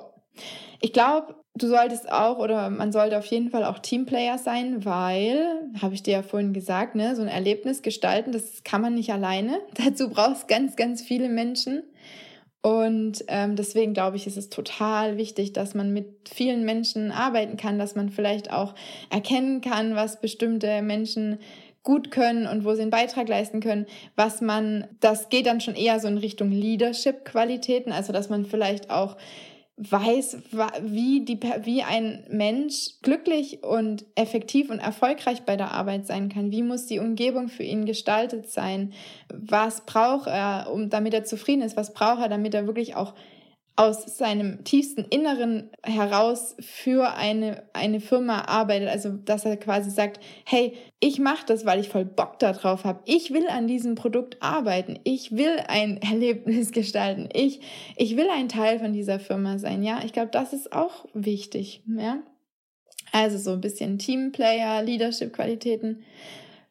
Ich 0.83 0.93
glaube, 0.93 1.37
du 1.55 1.69
solltest 1.69 2.13
auch 2.13 2.37
oder 2.37 2.69
man 2.69 2.93
sollte 2.93 3.17
auf 3.17 3.25
jeden 3.25 3.49
Fall 3.49 3.65
auch 3.65 3.79
Teamplayer 3.79 4.37
sein, 4.37 4.85
weil, 4.85 5.71
habe 5.81 5.95
ich 5.95 6.03
dir 6.03 6.13
ja 6.13 6.23
vorhin 6.23 6.53
gesagt, 6.53 6.97
ne, 6.97 7.17
so 7.17 7.23
ein 7.23 7.29
Erlebnis 7.29 7.81
gestalten, 7.81 8.33
das 8.33 8.63
kann 8.63 8.83
man 8.83 8.93
nicht 8.93 9.11
alleine. 9.11 9.59
Dazu 9.83 10.11
brauchst 10.11 10.49
ganz, 10.49 10.77
ganz 10.77 11.01
viele 11.01 11.31
Menschen. 11.31 11.83
Und 12.61 13.25
ähm, 13.29 13.55
deswegen 13.55 13.95
glaube 13.95 14.17
ich, 14.17 14.27
ist 14.27 14.37
es 14.37 14.51
total 14.51 15.17
wichtig, 15.17 15.53
dass 15.53 15.75
man 15.75 15.93
mit 15.93 16.29
vielen 16.29 16.65
Menschen 16.65 17.13
arbeiten 17.13 17.57
kann, 17.57 17.79
dass 17.79 17.95
man 17.95 18.11
vielleicht 18.11 18.53
auch 18.53 18.75
erkennen 19.11 19.61
kann, 19.61 19.95
was 19.95 20.21
bestimmte 20.21 20.83
Menschen 20.83 21.39
gut 21.85 22.11
können 22.11 22.47
und 22.47 22.65
wo 22.65 22.75
sie 22.75 22.83
einen 22.83 22.91
Beitrag 22.91 23.29
leisten 23.29 23.61
können, 23.61 23.87
was 24.17 24.41
man, 24.41 24.87
das 25.01 25.29
geht 25.29 25.47
dann 25.47 25.61
schon 25.61 25.75
eher 25.75 26.01
so 26.01 26.09
in 26.09 26.19
Richtung 26.19 26.51
Leadership-Qualitäten, 26.51 27.93
also 27.93 28.13
dass 28.13 28.29
man 28.29 28.45
vielleicht 28.45 28.91
auch 28.91 29.17
weiß, 29.79 30.39
wie, 30.83 31.25
die, 31.25 31.39
wie 31.63 31.83
ein 31.85 32.25
Mensch 32.29 33.01
glücklich 33.03 33.63
und 33.63 34.05
effektiv 34.17 34.71
und 34.71 34.81
erfolgreich 34.81 35.43
bei 35.43 35.57
der 35.57 35.71
Arbeit 35.71 36.07
sein 36.07 36.29
kann. 36.29 36.51
Wie 36.51 36.63
muss 36.63 36.87
die 36.87 36.99
Umgebung 36.99 37.49
für 37.49 37.63
ihn 37.63 37.87
gestaltet 37.87 38.51
sein? 38.51 38.93
Was 39.29 39.87
braucht 39.87 40.27
er, 40.27 40.71
um, 40.73 40.91
damit 40.91 41.15
er 41.15 41.25
zufrieden 41.25 41.63
ist? 41.63 41.77
Was 41.77 41.93
braucht 41.93 42.23
er, 42.23 42.29
damit 42.29 42.55
er 42.55 42.67
wirklich 42.67 42.97
auch 42.97 43.15
aus 43.79 44.19
seinem 44.19 44.65
tiefsten 44.65 45.05
Inneren 45.05 45.71
heraus 45.85 46.57
für 46.59 47.15
eine, 47.15 47.63
eine 47.73 48.01
Firma 48.01 48.41
arbeitet. 48.41 48.89
Also, 48.89 49.11
dass 49.11 49.45
er 49.45 49.57
quasi 49.57 49.91
sagt, 49.91 50.19
hey, 50.45 50.73
ich 50.99 51.21
mache 51.21 51.47
das, 51.47 51.65
weil 51.65 51.79
ich 51.79 51.89
voll 51.89 52.05
Bock 52.05 52.41
darauf 52.41 52.83
habe. 52.83 52.99
Ich 53.05 53.33
will 53.33 53.47
an 53.47 53.69
diesem 53.69 53.95
Produkt 53.95 54.43
arbeiten. 54.43 54.99
Ich 55.05 55.37
will 55.37 55.61
ein 55.69 56.03
Erlebnis 56.03 56.73
gestalten. 56.73 57.29
Ich, 57.33 57.61
ich 57.97 58.17
will 58.17 58.29
ein 58.31 58.49
Teil 58.49 58.81
von 58.81 58.93
dieser 58.93 59.21
Firma 59.21 59.61
sein. 59.61 59.85
Ja, 59.85 60.01
ich 60.05 60.13
glaube, 60.13 60.31
das 60.33 60.53
ist 60.53 60.73
auch 60.73 61.07
wichtig. 61.15 61.85
Ja, 61.87 62.19
also 63.13 63.39
so 63.39 63.53
ein 63.53 63.61
bisschen 63.61 64.01
Teamplayer, 64.01 64.83
Leadership-Qualitäten 64.83 66.03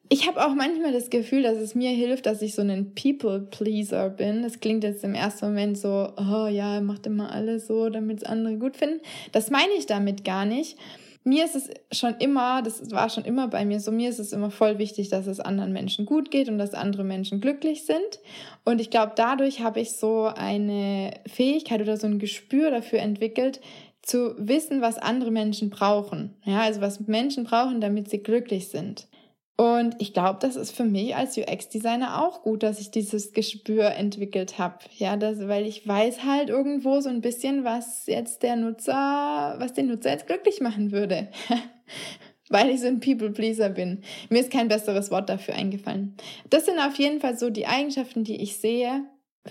ich 0.09 0.27
habe 0.27 0.45
auch 0.45 0.53
manchmal 0.53 0.93
das 0.93 1.09
Gefühl, 1.09 1.43
dass 1.43 1.57
es 1.57 1.75
mir 1.75 1.91
hilft, 1.91 2.25
dass 2.25 2.41
ich 2.41 2.55
so 2.55 2.61
ein 2.61 2.93
People-Pleaser 2.95 4.09
bin. 4.09 4.41
Das 4.41 4.59
klingt 4.59 4.83
jetzt 4.83 5.03
im 5.03 5.13
ersten 5.13 5.47
Moment 5.47 5.77
so, 5.77 6.09
oh 6.17 6.47
ja, 6.47 6.79
macht 6.81 7.05
immer 7.05 7.31
alles 7.31 7.67
so, 7.67 7.89
damit 7.89 8.19
es 8.19 8.23
andere 8.23 8.57
gut 8.57 8.77
finden. 8.77 9.01
Das 9.31 9.49
meine 9.49 9.73
ich 9.77 9.85
damit 9.85 10.23
gar 10.23 10.45
nicht. 10.45 10.77
Mir 11.23 11.43
ist 11.43 11.57
es 11.57 11.69
schon 11.91 12.15
immer, 12.19 12.61
das 12.61 12.89
war 12.91 13.09
schon 13.09 13.25
immer 13.25 13.49
bei 13.49 13.65
mir 13.65 13.81
so, 13.81 13.91
mir 13.91 14.09
ist 14.09 14.19
es 14.19 14.31
immer 14.31 14.49
voll 14.49 14.79
wichtig, 14.79 15.09
dass 15.09 15.27
es 15.27 15.41
anderen 15.41 15.73
Menschen 15.73 16.05
gut 16.05 16.31
geht 16.31 16.47
und 16.47 16.57
dass 16.57 16.73
andere 16.73 17.03
Menschen 17.03 17.41
glücklich 17.41 17.83
sind. 17.83 18.21
Und 18.63 18.79
ich 18.79 18.89
glaube, 18.89 19.11
dadurch 19.13 19.59
habe 19.59 19.81
ich 19.81 19.91
so 19.91 20.27
eine 20.33 21.11
Fähigkeit 21.27 21.81
oder 21.81 21.97
so 21.97 22.07
ein 22.07 22.19
Gespür 22.19 22.71
dafür 22.71 22.99
entwickelt, 22.99 23.59
zu 24.01 24.35
wissen, 24.37 24.79
was 24.79 24.97
andere 24.97 25.31
Menschen 25.31 25.69
brauchen. 25.69 26.33
Ja, 26.45 26.61
also 26.61 26.79
was 26.79 27.01
Menschen 27.07 27.43
brauchen, 27.43 27.81
damit 27.81 28.09
sie 28.09 28.19
glücklich 28.19 28.69
sind. 28.69 29.09
Und 29.57 29.95
ich 29.97 30.13
glaube, 30.13 30.37
das 30.39 30.55
ist 30.55 30.71
für 30.71 30.83
mich 30.83 31.15
als 31.15 31.35
UX-Designer 31.35 32.23
auch 32.23 32.43
gut, 32.43 32.61
dass 32.61 32.79
ich 32.79 32.91
dieses 32.91 33.33
Gespür 33.33 33.85
entwickelt 33.85 34.59
habe. 34.59 34.77
Ja, 34.95 35.17
das, 35.17 35.47
weil 35.47 35.65
ich 35.65 35.87
weiß 35.87 36.23
halt 36.23 36.49
irgendwo 36.49 37.01
so 37.01 37.09
ein 37.09 37.21
bisschen, 37.21 37.63
was 37.63 38.05
jetzt 38.05 38.43
der 38.43 38.55
Nutzer, 38.55 39.55
was 39.57 39.73
den 39.73 39.87
Nutzer 39.87 40.11
jetzt 40.11 40.27
glücklich 40.27 40.61
machen 40.61 40.91
würde. 40.91 41.29
weil 42.49 42.69
ich 42.69 42.81
so 42.81 42.87
ein 42.87 42.99
People-Pleaser 42.99 43.69
bin. 43.69 44.03
Mir 44.29 44.41
ist 44.41 44.51
kein 44.51 44.67
besseres 44.67 45.09
Wort 45.11 45.27
dafür 45.27 45.55
eingefallen. 45.55 46.15
Das 46.49 46.65
sind 46.65 46.79
auf 46.79 46.95
jeden 46.95 47.19
Fall 47.19 47.37
so 47.37 47.49
die 47.49 47.65
Eigenschaften, 47.65 48.23
die 48.23 48.41
ich 48.41 48.57
sehe, 48.57 49.05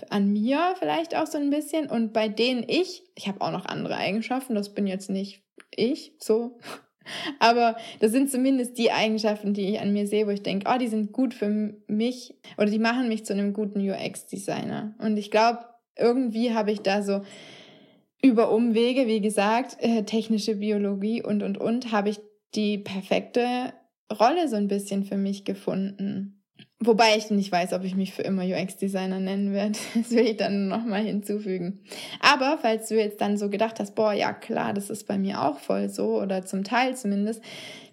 an 0.09 0.31
mir 0.31 0.75
vielleicht 0.79 1.15
auch 1.15 1.27
so 1.27 1.37
ein 1.37 1.49
bisschen 1.49 1.89
und 1.89 2.13
bei 2.13 2.29
denen 2.29 2.63
ich, 2.67 3.03
ich 3.15 3.27
habe 3.27 3.41
auch 3.41 3.51
noch 3.51 3.65
andere 3.65 3.97
Eigenschaften, 3.97 4.55
das 4.55 4.73
bin 4.73 4.87
jetzt 4.87 5.09
nicht 5.09 5.43
ich, 5.75 6.13
so 6.19 6.57
aber 7.39 7.77
das 7.99 8.11
sind 8.11 8.29
zumindest 8.29 8.77
die 8.77 8.91
Eigenschaften, 8.91 9.53
die 9.53 9.73
ich 9.73 9.79
an 9.79 9.93
mir 9.93 10.07
sehe, 10.07 10.27
wo 10.27 10.31
ich 10.31 10.43
denke, 10.43 10.69
oh, 10.73 10.77
die 10.77 10.87
sind 10.87 11.11
gut 11.11 11.33
für 11.33 11.73
mich 11.87 12.35
oder 12.57 12.69
die 12.69 12.79
machen 12.79 13.07
mich 13.07 13.25
zu 13.25 13.33
einem 13.33 13.53
guten 13.53 13.79
UX-Designer. 13.79 14.95
Und 14.99 15.17
ich 15.17 15.31
glaube, 15.31 15.59
irgendwie 15.97 16.53
habe 16.53 16.71
ich 16.71 16.81
da 16.81 17.01
so 17.01 17.21
über 18.21 18.51
Umwege, 18.51 19.07
wie 19.07 19.21
gesagt, 19.21 19.77
äh, 19.79 20.03
technische 20.03 20.55
Biologie 20.55 21.23
und, 21.23 21.43
und, 21.43 21.57
und, 21.57 21.91
habe 21.91 22.09
ich 22.09 22.19
die 22.55 22.77
perfekte 22.77 23.73
Rolle 24.11 24.47
so 24.47 24.55
ein 24.55 24.67
bisschen 24.67 25.03
für 25.03 25.17
mich 25.17 25.45
gefunden. 25.45 26.36
Wobei 26.79 27.17
ich 27.17 27.31
nicht 27.31 27.51
weiß, 27.51 27.73
ob 27.73 27.83
ich 27.83 27.95
mich 27.95 28.13
für 28.13 28.21
immer 28.21 28.43
UX-Designer 28.43 29.19
nennen 29.19 29.51
werde. 29.51 29.79
Das 29.95 30.11
will 30.11 30.27
ich 30.27 30.37
dann 30.37 30.67
nochmal 30.67 31.03
hinzufügen. 31.03 31.79
Aber 32.19 32.59
falls 32.61 32.89
du 32.89 32.95
jetzt 32.95 33.19
dann 33.19 33.37
so 33.37 33.49
gedacht 33.49 33.79
hast, 33.79 33.95
boah, 33.95 34.13
ja 34.13 34.31
klar, 34.31 34.73
das 34.73 34.89
ist 34.89 35.07
bei 35.07 35.17
mir 35.17 35.43
auch 35.43 35.57
voll 35.59 35.89
so 35.89 36.21
oder 36.21 36.45
zum 36.45 36.63
Teil 36.63 36.95
zumindest, 36.95 37.41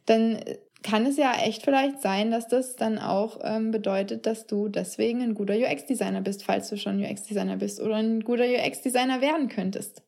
dann 0.04 0.38
kann 0.82 1.06
es 1.06 1.16
ja 1.16 1.32
echt 1.42 1.62
vielleicht 1.62 2.02
sein, 2.02 2.30
dass 2.30 2.46
das 2.46 2.76
dann 2.76 2.98
auch 2.98 3.40
ähm, 3.42 3.70
bedeutet, 3.70 4.26
dass 4.26 4.46
du 4.46 4.68
deswegen 4.68 5.22
ein 5.22 5.34
guter 5.34 5.54
UX-Designer 5.54 6.20
bist, 6.20 6.44
falls 6.44 6.68
du 6.68 6.76
schon 6.76 7.02
UX-Designer 7.02 7.56
bist 7.56 7.80
oder 7.80 7.96
ein 7.96 8.20
guter 8.20 8.44
UX-Designer 8.44 9.22
werden 9.22 9.48
könntest. 9.48 10.02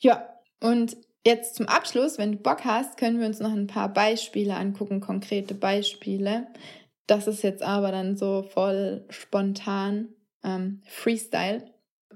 Ja, 0.00 0.30
und 0.60 0.96
jetzt 1.26 1.56
zum 1.56 1.68
Abschluss, 1.68 2.16
wenn 2.16 2.32
du 2.32 2.38
Bock 2.38 2.64
hast, 2.64 2.96
können 2.96 3.20
wir 3.20 3.26
uns 3.26 3.40
noch 3.40 3.52
ein 3.52 3.66
paar 3.66 3.92
Beispiele 3.92 4.56
angucken, 4.56 5.00
konkrete 5.00 5.54
Beispiele 5.54 6.46
das 7.06 7.26
ist 7.26 7.42
jetzt 7.42 7.62
aber 7.62 7.92
dann 7.92 8.16
so 8.16 8.42
voll 8.42 9.04
spontan, 9.08 10.08
ähm, 10.44 10.80
Freestyle, 10.86 11.64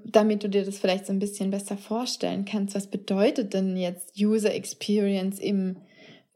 damit 0.03 0.43
du 0.43 0.49
dir 0.49 0.63
das 0.63 0.77
vielleicht 0.77 1.07
so 1.07 1.13
ein 1.13 1.19
bisschen 1.19 1.51
besser 1.51 1.77
vorstellen 1.77 2.45
kannst. 2.45 2.75
Was 2.75 2.87
bedeutet 2.87 3.53
denn 3.53 3.75
jetzt 3.75 4.19
User 4.19 4.53
Experience 4.53 5.39
im, 5.39 5.77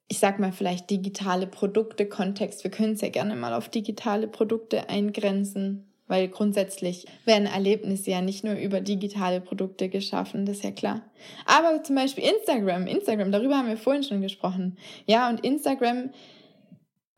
ich 0.08 0.20
sag 0.20 0.40
mal, 0.40 0.52
vielleicht 0.52 0.90
digitale 0.90 1.48
Produkte-Kontext? 1.48 2.64
Wir 2.64 2.72
können 2.72 2.94
es 2.94 3.02
ja 3.02 3.10
gerne 3.10 3.36
mal 3.36 3.54
auf 3.54 3.70
digitale 3.70 4.28
Produkte 4.28 4.90
eingrenzen, 4.90 5.86
weil 6.08 6.28
grundsätzlich 6.28 7.06
werden 7.26 7.46
Erlebnisse 7.46 8.10
ja 8.10 8.22
nicht 8.22 8.44
nur 8.44 8.56
über 8.56 8.82
digitale 8.82 9.40
Produkte 9.40 9.90
geschaffen, 9.90 10.46
das 10.46 10.58
ist 10.58 10.64
ja 10.64 10.72
klar. 10.72 11.04
Aber 11.46 11.84
zum 11.84 11.96
Beispiel 11.96 12.24
Instagram, 12.24 12.88
Instagram, 12.88 13.32
darüber 13.32 13.58
haben 13.58 13.68
wir 13.68 13.78
vorhin 13.78 14.04
schon 14.04 14.22
gesprochen. 14.22 14.78
Ja, 15.06 15.30
und 15.30 15.46
Instagram 15.46 16.10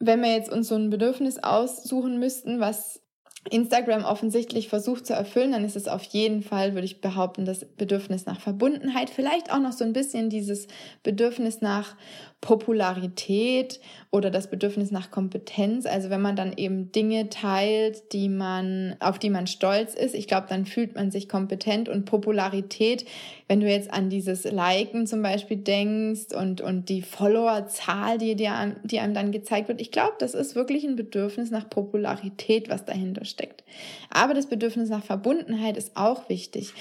wenn 0.02 0.22
wir 0.22 0.34
jetzt 0.34 0.52
uns 0.52 0.68
so 0.68 0.76
ein 0.76 0.90
Bedürfnis 0.90 1.38
aussuchen 1.42 2.20
müssten, 2.20 2.60
was 2.60 3.02
Instagram 3.50 4.04
offensichtlich 4.04 4.68
versucht 4.68 5.06
zu 5.08 5.14
erfüllen, 5.14 5.52
dann 5.52 5.66
ist 5.66 5.76
es 5.76 5.88
auf 5.88 6.04
jeden 6.04 6.44
Fall, 6.44 6.74
würde 6.74 6.86
ich 6.86 7.02
behaupten, 7.02 7.46
das 7.46 7.66
Bedürfnis 7.66 8.26
nach 8.26 8.40
Verbundenheit, 8.40 9.10
vielleicht 9.10 9.52
auch 9.52 9.60
noch 9.60 9.72
so 9.72 9.84
ein 9.84 9.94
bisschen 9.94 10.30
dieses 10.30 10.68
Bedürfnis 11.02 11.62
nach 11.62 11.96
Popularität 12.42 13.80
oder 14.10 14.32
das 14.32 14.50
Bedürfnis 14.50 14.90
nach 14.90 15.12
Kompetenz. 15.12 15.86
Also 15.86 16.10
wenn 16.10 16.22
man 16.22 16.36
dann 16.36 16.54
eben 16.58 16.92
Dinge 16.92 17.30
teilt, 17.30 18.14
die 18.14 18.30
man, 18.30 18.96
auf 19.00 19.20
die 19.20 19.30
man 19.30 19.46
stolz 19.46 19.94
ist, 19.94 20.16
ich 20.16 20.28
glaube, 20.28 20.48
dann 20.50 20.66
fühlt 20.66 20.96
man 20.96 21.12
sich 21.12 21.30
kompetent 21.30 21.88
und 21.88 22.06
Popularität, 22.06 23.06
wenn 23.48 23.60
du 23.60 23.70
jetzt 23.70 23.94
an 23.94 24.10
dieses 24.10 24.44
Liken 24.44 25.06
zum 25.06 25.22
Beispiel 25.22 25.58
denkst 25.58 26.34
und, 26.36 26.62
und 26.62 26.90
die 26.90 27.04
Followerzahl, 27.04 28.18
die 28.18 28.36
dir, 28.36 28.76
die 28.84 29.00
einem 29.00 29.14
dann 29.14 29.32
gezeigt 29.32 29.68
wird, 29.68 29.80
ich 29.80 29.92
glaube, 29.92 30.16
das 30.18 30.34
ist 30.34 30.56
wirklich 30.56 30.84
ein 30.84 30.96
Bedürfnis 30.96 31.52
nach 31.52 31.70
Popularität, 31.70 32.70
was 32.70 32.86
dahinter 32.86 33.24
steckt. 33.24 33.64
Aber 34.10 34.34
das 34.34 34.48
Bedürfnis 34.48 34.90
nach 34.90 35.04
Verbundenheit 35.04 35.78
ist 35.78 35.96
auch 35.96 36.28
wichtig. 36.28 36.74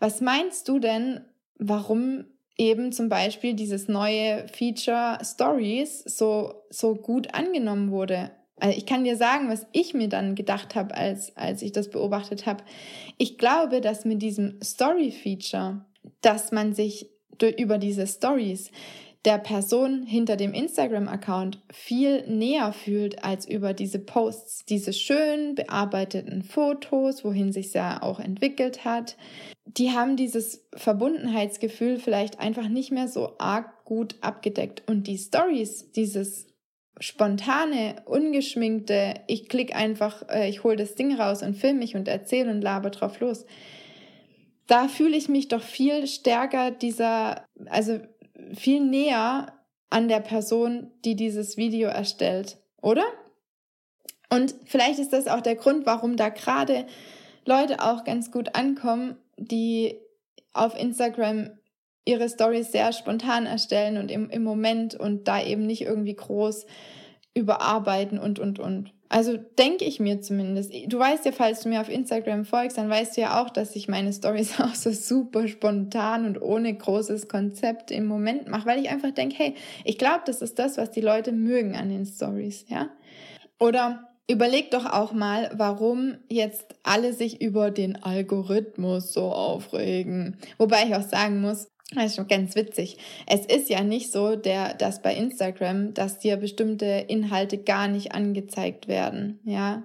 Was 0.00 0.20
meinst 0.20 0.66
du 0.66 0.80
denn, 0.80 1.20
warum 1.56 2.24
eben 2.56 2.92
zum 2.92 3.08
Beispiel 3.08 3.54
dieses 3.54 3.88
neue 3.88 4.46
Feature 4.48 5.18
Stories 5.22 6.04
so, 6.04 6.54
so 6.70 6.94
gut 6.94 7.34
angenommen 7.34 7.90
wurde. 7.90 8.30
Also 8.60 8.76
ich 8.76 8.86
kann 8.86 9.04
dir 9.04 9.16
sagen, 9.16 9.48
was 9.48 9.66
ich 9.72 9.94
mir 9.94 10.08
dann 10.08 10.34
gedacht 10.34 10.74
habe, 10.74 10.94
als, 10.94 11.36
als 11.36 11.62
ich 11.62 11.72
das 11.72 11.90
beobachtet 11.90 12.46
habe. 12.46 12.62
Ich 13.18 13.36
glaube, 13.38 13.80
dass 13.80 14.04
mit 14.04 14.22
diesem 14.22 14.60
Story-Feature, 14.62 15.84
dass 16.20 16.52
man 16.52 16.72
sich 16.72 17.10
über 17.58 17.78
diese 17.78 18.06
Stories 18.06 18.70
der 19.24 19.38
Person 19.38 20.02
hinter 20.02 20.36
dem 20.36 20.52
Instagram-Account 20.52 21.62
viel 21.72 22.26
näher 22.28 22.72
fühlt 22.72 23.24
als 23.24 23.48
über 23.48 23.72
diese 23.72 23.98
Posts, 23.98 24.66
diese 24.66 24.92
schön 24.92 25.54
bearbeiteten 25.54 26.42
Fotos, 26.42 27.24
wohin 27.24 27.52
sich 27.52 27.72
ja 27.72 28.02
auch 28.02 28.20
entwickelt 28.20 28.84
hat. 28.84 29.16
Die 29.66 29.92
haben 29.92 30.16
dieses 30.16 30.66
Verbundenheitsgefühl 30.74 31.98
vielleicht 31.98 32.38
einfach 32.38 32.68
nicht 32.68 32.92
mehr 32.92 33.08
so 33.08 33.32
arg 33.38 33.84
gut 33.84 34.16
abgedeckt. 34.20 34.82
Und 34.86 35.06
die 35.06 35.18
Stories, 35.18 35.90
dieses 35.92 36.46
spontane, 37.00 37.96
ungeschminkte, 38.04 39.14
ich 39.26 39.48
klicke 39.48 39.74
einfach, 39.74 40.28
äh, 40.28 40.48
ich 40.48 40.64
hole 40.64 40.76
das 40.76 40.94
Ding 40.94 41.18
raus 41.18 41.42
und 41.42 41.56
filme 41.56 41.80
mich 41.80 41.96
und 41.96 42.08
erzähle 42.08 42.50
und 42.50 42.60
laber 42.60 42.90
drauf 42.90 43.20
los. 43.20 43.46
Da 44.66 44.88
fühle 44.88 45.16
ich 45.16 45.28
mich 45.28 45.48
doch 45.48 45.62
viel 45.62 46.06
stärker 46.06 46.70
dieser, 46.70 47.44
also 47.66 48.00
viel 48.54 48.80
näher 48.80 49.52
an 49.90 50.08
der 50.08 50.20
Person, 50.20 50.90
die 51.04 51.16
dieses 51.16 51.56
Video 51.56 51.88
erstellt, 51.88 52.58
oder? 52.82 53.04
Und 54.30 54.54
vielleicht 54.64 54.98
ist 54.98 55.12
das 55.12 55.28
auch 55.28 55.40
der 55.40 55.54
Grund, 55.54 55.86
warum 55.86 56.16
da 56.16 56.28
gerade 56.28 56.86
Leute 57.46 57.80
auch 57.80 58.04
ganz 58.04 58.30
gut 58.30 58.56
ankommen, 58.56 59.16
die 59.36 60.00
auf 60.52 60.78
Instagram 60.78 61.50
ihre 62.04 62.28
Stories 62.28 62.72
sehr 62.72 62.92
spontan 62.92 63.46
erstellen 63.46 63.96
und 63.98 64.10
im, 64.10 64.30
im 64.30 64.42
Moment 64.42 64.94
und 64.94 65.28
da 65.28 65.42
eben 65.42 65.66
nicht 65.66 65.82
irgendwie 65.82 66.14
groß 66.14 66.66
überarbeiten 67.34 68.18
und, 68.18 68.38
und, 68.38 68.58
und. 68.58 68.92
Also 69.14 69.36
denke 69.36 69.84
ich 69.84 70.00
mir 70.00 70.22
zumindest. 70.22 70.72
Du 70.88 70.98
weißt 70.98 71.24
ja, 71.24 71.30
falls 71.30 71.60
du 71.60 71.68
mir 71.68 71.80
auf 71.80 71.88
Instagram 71.88 72.44
folgst, 72.44 72.78
dann 72.78 72.90
weißt 72.90 73.16
du 73.16 73.20
ja 73.20 73.40
auch, 73.40 73.48
dass 73.48 73.76
ich 73.76 73.86
meine 73.86 74.12
Stories 74.12 74.58
auch 74.60 74.74
so 74.74 74.90
super 74.90 75.46
spontan 75.46 76.26
und 76.26 76.42
ohne 76.42 76.74
großes 76.74 77.28
Konzept 77.28 77.92
im 77.92 78.06
Moment 78.06 78.48
mache, 78.48 78.66
weil 78.66 78.80
ich 78.80 78.90
einfach 78.90 79.12
denke, 79.12 79.36
hey, 79.38 79.54
ich 79.84 79.98
glaube, 79.98 80.22
das 80.26 80.42
ist 80.42 80.58
das, 80.58 80.78
was 80.78 80.90
die 80.90 81.00
Leute 81.00 81.30
mögen 81.30 81.76
an 81.76 81.90
den 81.90 82.06
Stories, 82.06 82.64
ja? 82.68 82.90
Oder 83.60 84.10
Überleg 84.26 84.70
doch 84.70 84.86
auch 84.86 85.12
mal, 85.12 85.50
warum 85.54 86.16
jetzt 86.30 86.76
alle 86.82 87.12
sich 87.12 87.42
über 87.42 87.70
den 87.70 88.02
Algorithmus 88.02 89.12
so 89.12 89.24
aufregen. 89.24 90.38
Wobei 90.56 90.84
ich 90.86 90.94
auch 90.94 91.02
sagen 91.02 91.42
muss, 91.42 91.68
das 91.92 92.06
ist 92.06 92.16
schon 92.16 92.28
ganz 92.28 92.56
witzig. 92.56 92.96
Es 93.26 93.44
ist 93.46 93.68
ja 93.68 93.82
nicht 93.82 94.10
so, 94.10 94.36
der, 94.36 94.74
dass 94.74 95.02
bei 95.02 95.14
Instagram, 95.14 95.94
dass 95.94 96.18
dir 96.18 96.36
bestimmte 96.36 96.86
Inhalte 97.08 97.58
gar 97.58 97.88
nicht 97.88 98.12
angezeigt 98.12 98.88
werden. 98.88 99.40
Ja. 99.44 99.82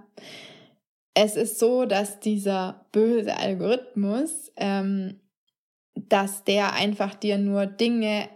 Es 1.13 1.35
ist 1.35 1.59
so, 1.59 1.85
dass 1.85 2.19
dieser 2.19 2.85
böse 2.91 3.35
Algorithmus, 3.35 4.51
ähm, 4.55 5.19
dass 5.95 6.45
der 6.45 6.73
einfach 6.73 7.15
dir 7.15 7.37
nur 7.37 7.65
Dinge 7.65 8.29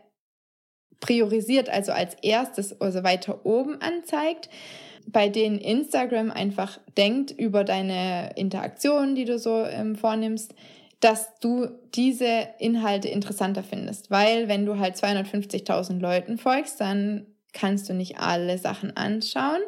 priorisiert, 1.00 1.70
also 1.70 1.91
als 1.91 2.15
erstes, 2.22 2.79
also 2.82 3.03
weiter 3.03 3.46
oben 3.46 3.82
anzeigt, 3.82 4.50
bei 5.05 5.29
denen 5.29 5.58
Instagram 5.58 6.32
einfach 6.32 6.79
denkt 6.98 7.32
über 7.32 7.63
deine 7.63 8.32
Interaktionen, 8.36 9.15
die 9.15 9.25
du 9.25 9.38
so 9.38 9.65
ähm, 9.65 9.96
vornimmst, 9.96 10.53
dass 11.03 11.38
du 11.39 11.67
diese 11.93 12.48
Inhalte 12.60 13.10
interessanter 13.10 13.62
findest. 13.62 14.10
Weil 14.10 14.48
wenn 14.48 14.65
du 14.65 14.79
halt 14.79 14.95
250.000 14.95 16.00
Leuten 16.00 16.38
folgst, 16.38 16.79
dann 16.79 17.27
kannst 17.51 17.89
du 17.89 17.93
nicht 17.93 18.19
alle 18.19 18.57
Sachen 18.57 18.95
anschauen. 18.95 19.62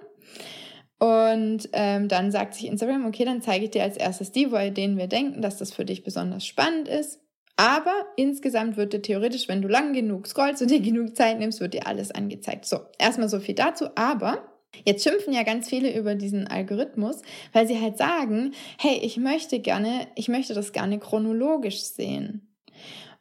Und 0.98 1.70
ähm, 1.74 2.08
dann 2.08 2.32
sagt 2.32 2.54
sich 2.54 2.68
Instagram, 2.68 3.06
okay, 3.06 3.26
dann 3.26 3.42
zeige 3.42 3.66
ich 3.66 3.72
dir 3.72 3.84
als 3.84 3.98
erstes 3.98 4.32
die, 4.32 4.48
bei 4.48 4.70
denen 4.70 4.98
wir 4.98 5.08
denken, 5.08 5.42
dass 5.42 5.58
das 5.58 5.74
für 5.74 5.84
dich 5.84 6.04
besonders 6.04 6.46
spannend 6.46 6.88
ist. 6.88 7.20
Aber 7.58 7.94
insgesamt 8.16 8.78
wird 8.78 8.94
dir 8.94 9.02
theoretisch, 9.02 9.50
wenn 9.50 9.62
du 9.62 9.68
lang 9.68 9.92
genug 9.92 10.28
scrollst 10.28 10.62
und 10.62 10.72
dir 10.72 10.80
genug 10.80 11.18
Zeit 11.18 11.40
nimmst, 11.40 11.60
wird 11.60 11.74
dir 11.74 11.86
alles 11.86 12.12
angezeigt. 12.12 12.66
So, 12.66 12.80
erstmal 12.98 13.30
so 13.30 13.40
viel 13.40 13.56
dazu. 13.56 13.90
Aber 13.96 14.55
Jetzt 14.84 15.04
schimpfen 15.04 15.34
ja 15.34 15.44
ganz 15.44 15.70
viele 15.70 15.96
über 15.98 16.16
diesen 16.16 16.48
Algorithmus, 16.48 17.22
weil 17.54 17.68
sie 17.68 17.80
halt 17.80 17.98
sagen, 17.98 18.54
hey, 18.78 19.00
ich 19.02 19.18
möchte 19.18 19.60
gerne, 19.60 20.08
ich 20.16 20.28
möchte 20.28 20.54
das 20.54 20.74
gerne 20.74 21.00
chronologisch 21.00 21.82
sehen. 21.82 22.56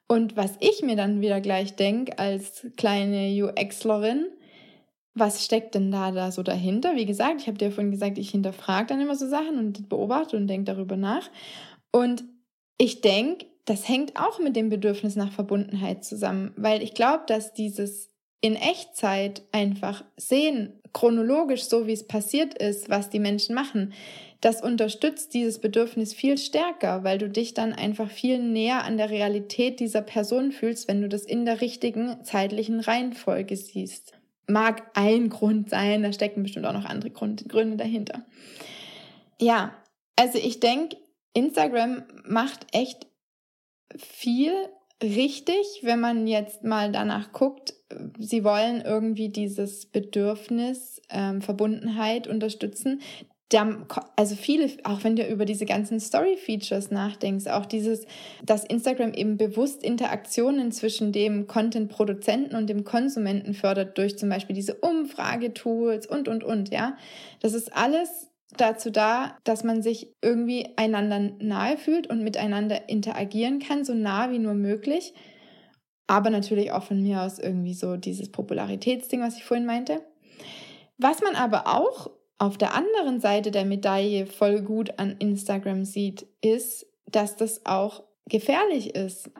Und 0.07 0.37
was 0.37 0.53
ich 0.61 0.83
mir 0.83 0.97
dann 0.97 1.21
wieder 1.21 1.41
gleich 1.41 1.77
denke 1.77 2.19
als 2.19 2.67
kleine 2.77 3.31
UXlerin, 3.45 4.27
was 5.15 5.45
steckt 5.45 5.75
denn 5.75 5.91
da, 5.91 6.11
da 6.11 6.33
so 6.33 6.43
dahinter? 6.43 6.97
Wie 6.97 7.07
gesagt, 7.07 7.41
ich 7.41 7.47
habe 7.47 7.57
dir 7.57 7.71
vorhin 7.71 7.93
gesagt, 7.93 8.19
ich 8.19 8.31
hinterfrage 8.31 8.89
dann 8.89 9.01
immer 9.01 9.15
so 9.15 9.29
Sachen 9.29 9.59
und 9.59 9.89
beobachte 9.89 10.37
und 10.37 10.49
denke 10.49 10.73
darüber 10.73 10.97
nach. 10.97 11.31
Und 11.93 12.25
ich 12.79 13.01
denke, 13.01 13.47
das 13.65 13.89
hängt 13.89 14.19
auch 14.19 14.41
mit 14.41 14.57
dem 14.57 14.69
Bedürfnis 14.69 15.17
nach 15.17 15.33
Verbundenheit 15.33 16.05
zusammen, 16.05 16.53
weil 16.57 16.83
ich 16.83 16.95
glaube, 16.95 17.25
dass 17.27 17.55
dieses 17.55 18.11
in 18.41 18.57
Echtzeit 18.57 19.43
einfach 19.53 20.05
sehen, 20.17 20.81
chronologisch 20.95 21.65
so 21.65 21.87
wie 21.87 21.93
es 21.93 22.07
passiert 22.07 22.55
ist, 22.55 22.89
was 22.89 23.11
die 23.11 23.19
Menschen 23.19 23.55
machen, 23.55 23.93
das 24.41 24.63
unterstützt 24.63 25.35
dieses 25.35 25.59
Bedürfnis 25.59 26.15
viel 26.15 26.39
stärker, 26.39 27.05
weil 27.05 27.19
du 27.19 27.29
dich 27.29 27.55
dann 27.55 27.73
einfach 27.73 28.11
viel 28.11 28.39
näher 28.39 28.85
an 28.85 28.97
der 28.97 29.11
Realität 29.11 29.81
dieser 29.81 30.03
Person 30.03 30.53
fühlst, 30.53 30.89
wenn 30.89 31.03
du 31.03 31.09
das 31.09 31.23
in 31.25 31.45
der 31.45 31.61
richtigen 31.61 32.23
zeitlichen 32.25 32.81
Reihenfolge 32.81 33.57
siehst. 33.57 34.13
Mag 34.47 34.83
ein 34.95 35.31
Grund 35.31 35.71
sein, 35.71 36.03
da 36.03 36.13
stecken 36.13 36.43
bestimmt 36.43 36.67
auch 36.67 36.75
noch 36.75 36.85
andere 36.85 37.11
Gründe 37.11 37.77
dahinter. 37.77 38.25
Ja, 39.41 39.75
also 40.17 40.39
ich 40.39 40.61
denke, 40.61 40.99
Instagram 41.33 42.05
macht 42.25 42.67
echt 42.73 43.07
viel 43.97 44.53
richtig, 45.03 45.81
wenn 45.83 46.01
man 46.01 46.27
jetzt 46.27 46.65
mal 46.65 46.93
danach 46.93 47.33
guckt, 47.33 47.75
sie 48.19 48.45
wollen 48.45 48.81
irgendwie 48.81 49.29
dieses 49.29 49.87
Bedürfnis, 49.87 51.01
ähm, 51.11 51.43
Verbundenheit 51.43 52.27
unterstützen. 52.27 53.01
Da, 53.51 53.87
also 54.17 54.35
viele, 54.35 54.69
auch 54.85 55.05
wenn 55.05 55.17
du 55.17 55.27
über 55.29 55.45
diese 55.45 55.67
ganzen 55.67 56.01
Story-Features 56.01 56.91
nachdenkst, 56.91 57.47
auch 57.47 57.67
dieses, 57.67 58.07
dass 58.43 58.65
Instagram 58.65 59.13
eben 59.13 59.37
bewusst 59.37 59.85
Interaktionen 59.85 60.73
zwischen 60.73 61.13
dem 61.13 61.47
Content-Produzenten 61.47 62.57
und 62.57 62.69
dem 62.69 62.85
Konsumenten 62.85 63.55
fördert 63.55 63.99
durch 63.99 64.19
zum 64.19 64.31
Beispiel 64.31 64.57
diese 64.57 64.75
Umfragetools 64.75 66.07
und, 66.07 66.27
und, 66.27 66.43
und, 66.43 66.71
ja. 66.71 66.97
Das 67.41 67.53
ist 67.53 67.73
alles 67.77 68.31
dazu 68.57 68.91
da, 68.91 69.37
dass 69.45 69.65
man 69.65 69.83
sich 69.83 70.15
irgendwie 70.23 70.69
einander 70.77 71.33
nahe 71.39 71.77
fühlt 71.77 72.09
und 72.09 72.23
miteinander 72.23 72.89
interagieren 72.89 73.59
kann, 73.59 73.85
so 73.85 73.95
nah 73.95 74.31
wie 74.31 74.39
nur 74.39 74.55
möglich. 74.55 75.15
Aber 76.07 76.31
natürlich 76.31 76.73
auch 76.73 76.83
von 76.83 77.03
mir 77.03 77.23
aus 77.23 77.39
irgendwie 77.39 77.75
so 77.75 77.97
dieses 77.97 78.31
Popularitätsding, 78.31 79.21
was 79.21 79.37
ich 79.37 79.45
vorhin 79.45 79.67
meinte. 79.67 80.03
Was 80.99 81.23
man 81.23 81.35
aber 81.35 81.67
auch 81.67 82.11
auf 82.39 82.59
der 82.59 82.75
anderen 82.75 83.21
Seite 83.21 83.51
der 83.51 83.65
Medaille 83.65 84.27
voll 84.27 84.61
gut 84.63 84.99
an 84.99 85.17
Instagram 85.19 85.85
sieht, 85.85 86.27
ist, 86.41 86.87
dass 87.07 87.37
das 87.37 87.65
auch 87.65 88.05
gefährlich 88.27 88.95
ist. 88.95 89.31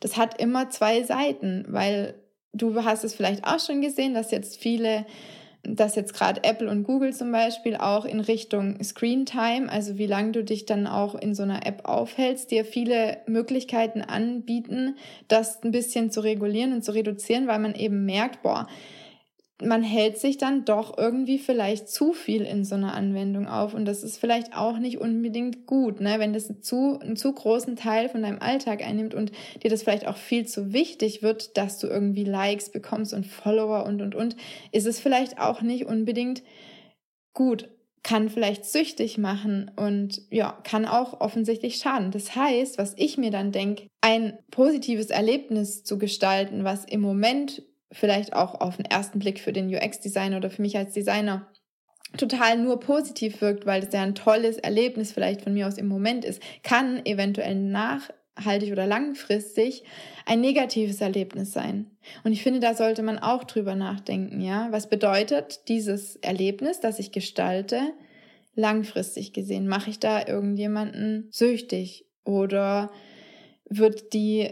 Das 0.00 0.16
hat 0.16 0.40
immer 0.40 0.70
zwei 0.70 1.02
Seiten, 1.02 1.64
weil 1.68 2.14
du 2.52 2.84
hast 2.84 3.04
es 3.04 3.14
vielleicht 3.14 3.44
auch 3.44 3.60
schon 3.60 3.80
gesehen, 3.80 4.14
dass 4.14 4.30
jetzt 4.30 4.58
viele 4.58 5.06
dass 5.76 5.94
jetzt 5.94 6.14
gerade 6.14 6.42
Apple 6.44 6.68
und 6.68 6.84
Google 6.84 7.12
zum 7.12 7.32
Beispiel 7.32 7.76
auch 7.76 8.04
in 8.04 8.20
Richtung 8.20 8.82
Screen 8.82 9.26
Time, 9.26 9.70
also 9.70 9.98
wie 9.98 10.06
lange 10.06 10.32
du 10.32 10.44
dich 10.44 10.66
dann 10.66 10.86
auch 10.86 11.14
in 11.14 11.34
so 11.34 11.42
einer 11.42 11.66
App 11.66 11.84
aufhältst, 11.84 12.50
dir 12.50 12.64
viele 12.64 13.18
Möglichkeiten 13.26 14.02
anbieten, 14.02 14.96
das 15.28 15.62
ein 15.62 15.70
bisschen 15.70 16.10
zu 16.10 16.20
regulieren 16.20 16.72
und 16.72 16.84
zu 16.84 16.92
reduzieren, 16.92 17.46
weil 17.46 17.58
man 17.58 17.74
eben 17.74 18.04
merkt, 18.04 18.42
boah, 18.42 18.66
man 19.62 19.82
hält 19.82 20.18
sich 20.18 20.38
dann 20.38 20.64
doch 20.64 20.96
irgendwie 20.96 21.38
vielleicht 21.38 21.88
zu 21.88 22.12
viel 22.12 22.42
in 22.42 22.64
so 22.64 22.76
einer 22.76 22.94
Anwendung 22.94 23.48
auf 23.48 23.74
und 23.74 23.86
das 23.86 24.04
ist 24.04 24.18
vielleicht 24.18 24.54
auch 24.54 24.78
nicht 24.78 24.98
unbedingt 24.98 25.66
gut, 25.66 26.00
ne? 26.00 26.18
wenn 26.18 26.32
das 26.32 26.52
zu, 26.60 26.98
einen 27.00 27.16
zu 27.16 27.32
großen 27.32 27.74
Teil 27.74 28.08
von 28.08 28.22
deinem 28.22 28.40
Alltag 28.40 28.86
einnimmt 28.86 29.14
und 29.14 29.32
dir 29.62 29.70
das 29.70 29.82
vielleicht 29.82 30.06
auch 30.06 30.16
viel 30.16 30.46
zu 30.46 30.72
wichtig 30.72 31.22
wird, 31.22 31.56
dass 31.56 31.78
du 31.78 31.88
irgendwie 31.88 32.24
Likes 32.24 32.70
bekommst 32.70 33.12
und 33.12 33.26
Follower 33.26 33.84
und 33.84 34.00
und 34.00 34.14
und, 34.14 34.36
ist 34.70 34.86
es 34.86 35.00
vielleicht 35.00 35.40
auch 35.40 35.60
nicht 35.60 35.86
unbedingt 35.86 36.42
gut, 37.34 37.68
kann 38.04 38.28
vielleicht 38.28 38.64
süchtig 38.64 39.18
machen 39.18 39.70
und 39.76 40.22
ja, 40.30 40.52
kann 40.62 40.86
auch 40.86 41.20
offensichtlich 41.20 41.76
schaden. 41.76 42.12
Das 42.12 42.36
heißt, 42.36 42.78
was 42.78 42.94
ich 42.96 43.18
mir 43.18 43.30
dann 43.30 43.50
denke, 43.50 43.88
ein 44.00 44.38
positives 44.50 45.10
Erlebnis 45.10 45.82
zu 45.82 45.98
gestalten, 45.98 46.64
was 46.64 46.84
im 46.84 47.00
Moment 47.00 47.62
vielleicht 47.92 48.32
auch 48.32 48.60
auf 48.60 48.76
den 48.76 48.86
ersten 48.86 49.18
Blick 49.18 49.40
für 49.40 49.52
den 49.52 49.74
UX-Designer 49.74 50.38
oder 50.38 50.50
für 50.50 50.62
mich 50.62 50.76
als 50.76 50.92
Designer 50.92 51.48
total 52.16 52.58
nur 52.58 52.80
positiv 52.80 53.40
wirkt, 53.40 53.66
weil 53.66 53.82
es 53.82 53.92
ja 53.92 54.02
ein 54.02 54.14
tolles 54.14 54.56
Erlebnis 54.56 55.12
vielleicht 55.12 55.42
von 55.42 55.52
mir 55.52 55.66
aus 55.66 55.76
im 55.76 55.88
Moment 55.88 56.24
ist, 56.24 56.42
kann 56.62 57.04
eventuell 57.04 57.54
nachhaltig 57.54 58.72
oder 58.72 58.86
langfristig 58.86 59.84
ein 60.24 60.40
negatives 60.40 61.00
Erlebnis 61.00 61.52
sein. 61.52 61.90
Und 62.24 62.32
ich 62.32 62.42
finde, 62.42 62.60
da 62.60 62.74
sollte 62.74 63.02
man 63.02 63.18
auch 63.18 63.44
drüber 63.44 63.74
nachdenken, 63.74 64.40
ja. 64.40 64.68
Was 64.70 64.88
bedeutet 64.88 65.68
dieses 65.68 66.16
Erlebnis, 66.16 66.80
das 66.80 66.98
ich 66.98 67.12
gestalte, 67.12 67.80
langfristig 68.54 69.32
gesehen? 69.32 69.68
Mache 69.68 69.90
ich 69.90 69.98
da 69.98 70.26
irgendjemanden 70.26 71.28
süchtig 71.30 72.06
oder 72.24 72.90
wird 73.68 74.14
die 74.14 74.50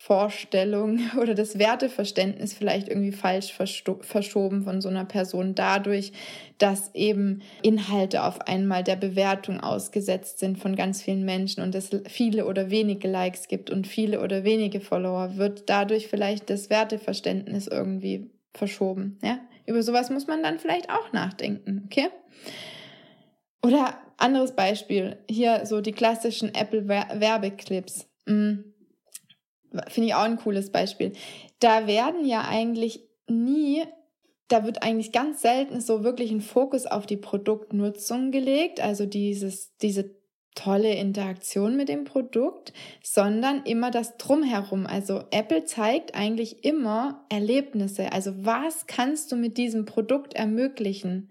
Wertevorstellung 0.00 1.00
oder 1.20 1.34
das 1.34 1.58
Werteverständnis 1.58 2.54
vielleicht 2.54 2.88
irgendwie 2.88 3.12
falsch 3.12 3.52
verschoben 3.52 4.62
von 4.62 4.80
so 4.80 4.88
einer 4.88 5.04
Person 5.04 5.54
dadurch, 5.54 6.12
dass 6.58 6.94
eben 6.94 7.42
Inhalte 7.62 8.24
auf 8.24 8.40
einmal 8.42 8.82
der 8.82 8.96
Bewertung 8.96 9.60
ausgesetzt 9.60 10.38
sind 10.38 10.58
von 10.58 10.74
ganz 10.74 11.02
vielen 11.02 11.24
Menschen 11.24 11.62
und 11.62 11.74
es 11.74 11.90
viele 12.08 12.46
oder 12.46 12.70
wenige 12.70 13.08
Likes 13.08 13.48
gibt 13.48 13.70
und 13.70 13.86
viele 13.86 14.20
oder 14.20 14.44
wenige 14.44 14.80
Follower, 14.80 15.36
wird 15.36 15.68
dadurch 15.68 16.08
vielleicht 16.08 16.50
das 16.50 16.70
Werteverständnis 16.70 17.66
irgendwie 17.66 18.30
verschoben. 18.54 19.18
Ja? 19.22 19.38
Über 19.66 19.82
sowas 19.82 20.10
muss 20.10 20.26
man 20.26 20.42
dann 20.42 20.58
vielleicht 20.58 20.90
auch 20.90 21.12
nachdenken, 21.12 21.82
okay? 21.86 22.08
Oder 23.62 23.98
anderes 24.16 24.52
Beispiel, 24.56 25.18
hier 25.30 25.66
so 25.66 25.80
die 25.82 25.92
klassischen 25.92 26.54
Apple-Werbeclips. 26.54 28.08
Mhm. 28.26 28.64
Finde 29.88 30.08
ich 30.08 30.14
auch 30.14 30.22
ein 30.22 30.36
cooles 30.36 30.70
Beispiel. 30.70 31.12
Da 31.60 31.86
werden 31.86 32.24
ja 32.24 32.42
eigentlich 32.48 33.08
nie, 33.28 33.82
da 34.48 34.64
wird 34.64 34.82
eigentlich 34.82 35.12
ganz 35.12 35.42
selten 35.42 35.80
so 35.80 36.02
wirklich 36.02 36.30
ein 36.30 36.40
Fokus 36.40 36.86
auf 36.86 37.06
die 37.06 37.16
Produktnutzung 37.16 38.30
gelegt, 38.30 38.80
also 38.80 39.06
dieses, 39.06 39.76
diese 39.78 40.16
tolle 40.56 40.94
Interaktion 40.94 41.76
mit 41.76 41.88
dem 41.88 42.04
Produkt, 42.04 42.72
sondern 43.02 43.62
immer 43.64 43.90
das 43.90 44.16
Drumherum. 44.16 44.86
Also 44.86 45.22
Apple 45.30 45.64
zeigt 45.64 46.14
eigentlich 46.14 46.64
immer 46.64 47.24
Erlebnisse. 47.28 48.12
Also 48.12 48.32
was 48.44 48.86
kannst 48.86 49.30
du 49.30 49.36
mit 49.36 49.56
diesem 49.56 49.84
Produkt 49.84 50.34
ermöglichen? 50.34 51.30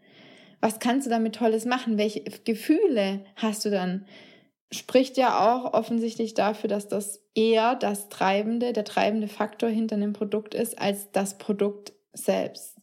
was 0.62 0.80
kannst 0.80 1.06
du 1.06 1.10
damit 1.10 1.36
Tolles 1.36 1.66
machen? 1.66 1.98
Welche 1.98 2.22
Gefühle 2.22 3.22
hast 3.36 3.66
du 3.66 3.70
dann? 3.70 4.06
Spricht 4.72 5.18
ja 5.18 5.56
auch 5.56 5.74
offensichtlich 5.74 6.34
dafür, 6.34 6.68
dass 6.68 6.88
das 6.88 7.24
eher 7.40 7.76
das 7.76 8.10
treibende, 8.10 8.74
der 8.74 8.84
treibende 8.84 9.30
Faktor 9.30 9.70
hinter 9.70 9.96
einem 9.96 10.12
Produkt 10.12 10.54
ist, 10.54 10.78
als 10.78 11.10
das 11.12 11.38
Produkt 11.38 11.94
selbst. 12.12 12.76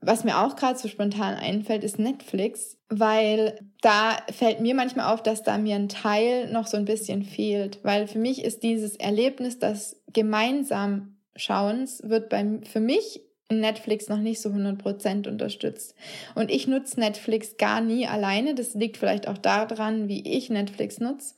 Was 0.00 0.24
mir 0.24 0.40
auch 0.40 0.56
gerade 0.56 0.78
so 0.78 0.88
spontan 0.88 1.34
einfällt, 1.34 1.84
ist 1.84 1.98
Netflix, 1.98 2.76
weil 2.88 3.58
da 3.80 4.18
fällt 4.30 4.60
mir 4.60 4.74
manchmal 4.74 5.14
auf, 5.14 5.22
dass 5.22 5.44
da 5.44 5.56
mir 5.56 5.76
ein 5.76 5.88
Teil 5.88 6.50
noch 6.50 6.66
so 6.66 6.76
ein 6.76 6.84
bisschen 6.84 7.22
fehlt, 7.22 7.78
weil 7.84 8.06
für 8.06 8.18
mich 8.18 8.44
ist 8.44 8.64
dieses 8.64 8.96
Erlebnis 8.96 9.60
des 9.60 10.02
gemeinsam 10.12 11.16
Schauens 11.36 12.02
wird 12.04 12.28
bei, 12.28 12.60
für 12.64 12.80
mich 12.80 13.22
Netflix 13.50 14.08
noch 14.08 14.18
nicht 14.18 14.40
so 14.40 14.48
100% 14.48 15.28
unterstützt. 15.28 15.94
Und 16.34 16.50
ich 16.50 16.66
nutze 16.66 16.98
Netflix 16.98 17.56
gar 17.56 17.80
nie 17.80 18.06
alleine. 18.06 18.54
Das 18.54 18.74
liegt 18.74 18.96
vielleicht 18.96 19.28
auch 19.28 19.38
daran, 19.38 20.08
wie 20.08 20.36
ich 20.36 20.50
Netflix 20.50 20.98
nutze. 20.98 21.34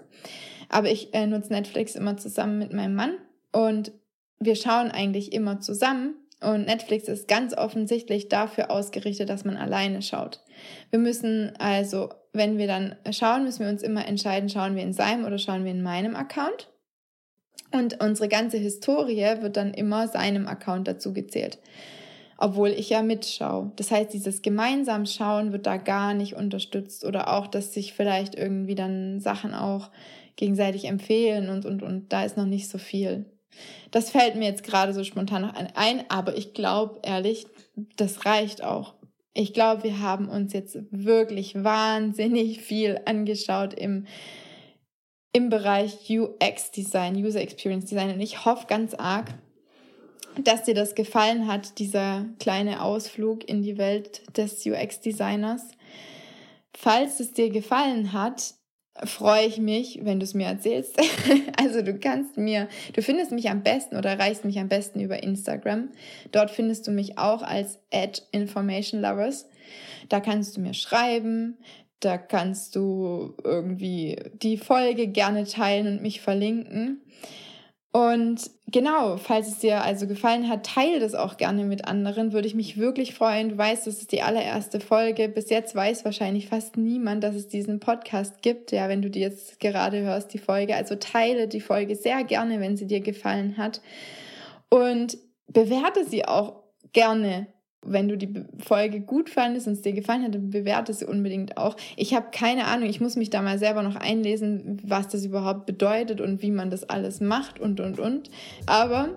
Aber 0.68 0.90
ich 0.90 1.14
äh, 1.14 1.26
nutze 1.26 1.52
Netflix 1.52 1.94
immer 1.94 2.16
zusammen 2.16 2.58
mit 2.58 2.72
meinem 2.72 2.94
Mann 2.94 3.14
und 3.52 3.92
wir 4.38 4.56
schauen 4.56 4.90
eigentlich 4.90 5.32
immer 5.32 5.60
zusammen 5.60 6.14
und 6.42 6.66
Netflix 6.66 7.08
ist 7.08 7.28
ganz 7.28 7.56
offensichtlich 7.56 8.28
dafür 8.28 8.70
ausgerichtet, 8.70 9.28
dass 9.30 9.44
man 9.44 9.56
alleine 9.56 10.02
schaut. 10.02 10.42
Wir 10.90 10.98
müssen 10.98 11.54
also, 11.58 12.10
wenn 12.32 12.58
wir 12.58 12.66
dann 12.66 12.96
schauen, 13.10 13.44
müssen 13.44 13.64
wir 13.64 13.70
uns 13.70 13.82
immer 13.82 14.06
entscheiden, 14.06 14.50
schauen 14.50 14.76
wir 14.76 14.82
in 14.82 14.92
seinem 14.92 15.24
oder 15.24 15.38
schauen 15.38 15.64
wir 15.64 15.72
in 15.72 15.82
meinem 15.82 16.14
Account. 16.14 16.68
Und 17.72 18.00
unsere 18.02 18.28
ganze 18.28 18.58
Historie 18.58 19.40
wird 19.40 19.56
dann 19.56 19.72
immer 19.72 20.08
seinem 20.08 20.46
Account 20.46 20.86
dazu 20.86 21.12
gezählt. 21.12 21.58
Obwohl 22.38 22.68
ich 22.68 22.90
ja 22.90 23.02
mitschaue. 23.02 23.72
Das 23.76 23.90
heißt, 23.90 24.12
dieses 24.12 24.42
gemeinsam 24.42 25.06
Schauen 25.06 25.52
wird 25.52 25.66
da 25.66 25.78
gar 25.78 26.12
nicht 26.12 26.34
unterstützt 26.34 27.04
oder 27.04 27.32
auch, 27.32 27.46
dass 27.46 27.72
sich 27.72 27.94
vielleicht 27.94 28.34
irgendwie 28.34 28.74
dann 28.74 29.20
Sachen 29.20 29.54
auch 29.54 29.90
gegenseitig 30.36 30.84
empfehlen 30.84 31.48
und, 31.48 31.64
und, 31.64 31.82
und 31.82 32.12
da 32.12 32.24
ist 32.24 32.36
noch 32.36 32.44
nicht 32.44 32.68
so 32.68 32.78
viel. 32.78 33.24
Das 33.90 34.10
fällt 34.10 34.36
mir 34.36 34.48
jetzt 34.48 34.64
gerade 34.64 34.92
so 34.92 35.02
spontan 35.02 35.42
noch 35.42 35.54
ein, 35.54 36.04
aber 36.10 36.36
ich 36.36 36.52
glaube 36.52 37.00
ehrlich, 37.02 37.46
das 37.96 38.26
reicht 38.26 38.62
auch. 38.62 38.94
Ich 39.32 39.52
glaube, 39.52 39.84
wir 39.84 40.00
haben 40.00 40.28
uns 40.28 40.52
jetzt 40.52 40.78
wirklich 40.90 41.62
wahnsinnig 41.62 42.60
viel 42.60 43.00
angeschaut 43.04 43.74
im, 43.74 44.06
im 45.32 45.50
Bereich 45.50 46.10
UX-Design, 46.10 47.16
User 47.16 47.40
Experience 47.40 47.86
Design. 47.86 48.14
Und 48.14 48.20
ich 48.20 48.46
hoffe 48.46 48.66
ganz 48.66 48.94
arg, 48.94 49.34
dass 50.42 50.64
dir 50.64 50.74
das 50.74 50.94
gefallen 50.94 51.46
hat, 51.46 51.78
dieser 51.78 52.26
kleine 52.38 52.82
Ausflug 52.82 53.48
in 53.48 53.62
die 53.62 53.78
Welt 53.78 54.22
des 54.36 54.64
UX-Designers. 54.64 55.62
Falls 56.74 57.20
es 57.20 57.32
dir 57.32 57.50
gefallen 57.50 58.12
hat, 58.12 58.54
freue 59.04 59.46
ich 59.46 59.58
mich, 59.58 60.00
wenn 60.02 60.20
du 60.20 60.24
es 60.24 60.34
mir 60.34 60.46
erzählst. 60.46 60.98
also 61.60 61.82
du 61.82 61.98
kannst 61.98 62.36
mir, 62.36 62.68
du 62.94 63.02
findest 63.02 63.32
mich 63.32 63.50
am 63.50 63.62
besten 63.62 63.96
oder 63.96 64.10
erreichst 64.10 64.44
mich 64.44 64.58
am 64.58 64.68
besten 64.68 65.00
über 65.00 65.22
Instagram. 65.22 65.90
Dort 66.32 66.50
findest 66.50 66.86
du 66.86 66.90
mich 66.90 67.18
auch 67.18 67.42
als 67.42 67.78
at 67.92 68.26
Information 68.32 69.00
Lovers. 69.00 69.48
Da 70.08 70.20
kannst 70.20 70.56
du 70.56 70.60
mir 70.60 70.74
schreiben, 70.74 71.58
da 72.00 72.18
kannst 72.18 72.76
du 72.76 73.34
irgendwie 73.42 74.18
die 74.34 74.56
Folge 74.56 75.08
gerne 75.08 75.44
teilen 75.44 75.86
und 75.86 76.02
mich 76.02 76.20
verlinken. 76.20 77.00
Und 77.96 78.50
genau, 78.66 79.16
falls 79.16 79.48
es 79.48 79.60
dir 79.60 79.82
also 79.82 80.06
gefallen 80.06 80.50
hat, 80.50 80.66
teile 80.66 81.00
das 81.00 81.14
auch 81.14 81.38
gerne 81.38 81.64
mit 81.64 81.86
anderen. 81.86 82.34
Würde 82.34 82.46
ich 82.46 82.54
mich 82.54 82.76
wirklich 82.76 83.14
freuen. 83.14 83.48
Du 83.48 83.56
weißt, 83.56 83.86
das 83.86 84.02
ist 84.02 84.12
die 84.12 84.20
allererste 84.20 84.80
Folge. 84.80 85.30
Bis 85.30 85.48
jetzt 85.48 85.74
weiß 85.74 86.04
wahrscheinlich 86.04 86.48
fast 86.48 86.76
niemand, 86.76 87.24
dass 87.24 87.34
es 87.34 87.48
diesen 87.48 87.80
Podcast 87.80 88.42
gibt. 88.42 88.70
Ja, 88.70 88.90
wenn 88.90 89.00
du 89.00 89.08
die 89.08 89.20
jetzt 89.20 89.60
gerade 89.60 90.02
hörst, 90.02 90.34
die 90.34 90.38
Folge. 90.38 90.76
Also 90.76 90.96
teile 90.96 91.48
die 91.48 91.62
Folge 91.62 91.96
sehr 91.96 92.22
gerne, 92.24 92.60
wenn 92.60 92.76
sie 92.76 92.86
dir 92.86 93.00
gefallen 93.00 93.56
hat. 93.56 93.80
Und 94.68 95.16
bewerte 95.48 96.04
sie 96.04 96.26
auch 96.26 96.64
gerne 96.92 97.46
wenn 97.86 98.08
du 98.08 98.16
die 98.16 98.44
Folge 98.58 99.00
gut 99.00 99.30
fandest 99.30 99.66
und 99.66 99.74
es 99.74 99.82
dir 99.82 99.92
gefallen 99.92 100.24
hat, 100.24 100.34
dann 100.34 100.50
bewerte 100.50 100.92
sie 100.92 101.06
unbedingt 101.06 101.56
auch. 101.56 101.76
Ich 101.96 102.14
habe 102.14 102.26
keine 102.32 102.66
Ahnung, 102.66 102.88
ich 102.88 103.00
muss 103.00 103.16
mich 103.16 103.30
da 103.30 103.42
mal 103.42 103.58
selber 103.58 103.82
noch 103.82 103.96
einlesen, 103.96 104.78
was 104.84 105.08
das 105.08 105.24
überhaupt 105.24 105.66
bedeutet 105.66 106.20
und 106.20 106.42
wie 106.42 106.50
man 106.50 106.70
das 106.70 106.88
alles 106.88 107.20
macht 107.20 107.60
und 107.60 107.80
und 107.80 107.98
und. 107.98 108.30
Aber 108.66 109.10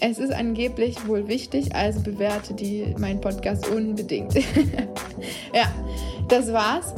es 0.00 0.18
ist 0.18 0.32
angeblich 0.32 1.06
wohl 1.06 1.28
wichtig, 1.28 1.74
also 1.74 2.00
bewerte 2.00 2.54
die 2.54 2.94
meinen 2.98 3.20
Podcast 3.20 3.68
unbedingt. 3.68 4.34
ja, 5.54 5.70
das 6.28 6.52
war's. 6.52 6.94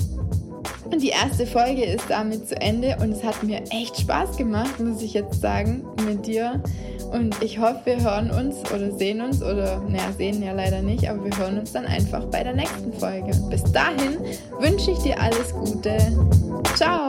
Und 0.90 1.02
die 1.02 1.08
erste 1.08 1.46
Folge 1.46 1.84
ist 1.84 2.04
damit 2.08 2.48
zu 2.48 2.60
Ende 2.60 2.96
und 3.00 3.10
es 3.12 3.24
hat 3.24 3.42
mir 3.42 3.62
echt 3.70 3.98
Spaß 3.98 4.36
gemacht, 4.36 4.78
muss 4.80 5.02
ich 5.02 5.14
jetzt 5.14 5.40
sagen, 5.40 5.84
mit 6.06 6.26
dir. 6.26 6.62
Und 7.14 7.40
ich 7.44 7.60
hoffe, 7.60 7.78
wir 7.84 8.02
hören 8.02 8.32
uns 8.32 8.56
oder 8.72 8.90
sehen 8.90 9.20
uns 9.20 9.40
oder, 9.40 9.80
naja, 9.88 10.10
sehen 10.18 10.42
ja 10.42 10.50
leider 10.50 10.82
nicht, 10.82 11.08
aber 11.08 11.24
wir 11.24 11.38
hören 11.38 11.60
uns 11.60 11.70
dann 11.70 11.86
einfach 11.86 12.24
bei 12.24 12.42
der 12.42 12.54
nächsten 12.54 12.92
Folge. 12.92 13.30
Bis 13.50 13.62
dahin 13.70 14.18
wünsche 14.58 14.90
ich 14.90 14.98
dir 14.98 15.20
alles 15.20 15.52
Gute. 15.52 15.96
Ciao! 16.74 17.03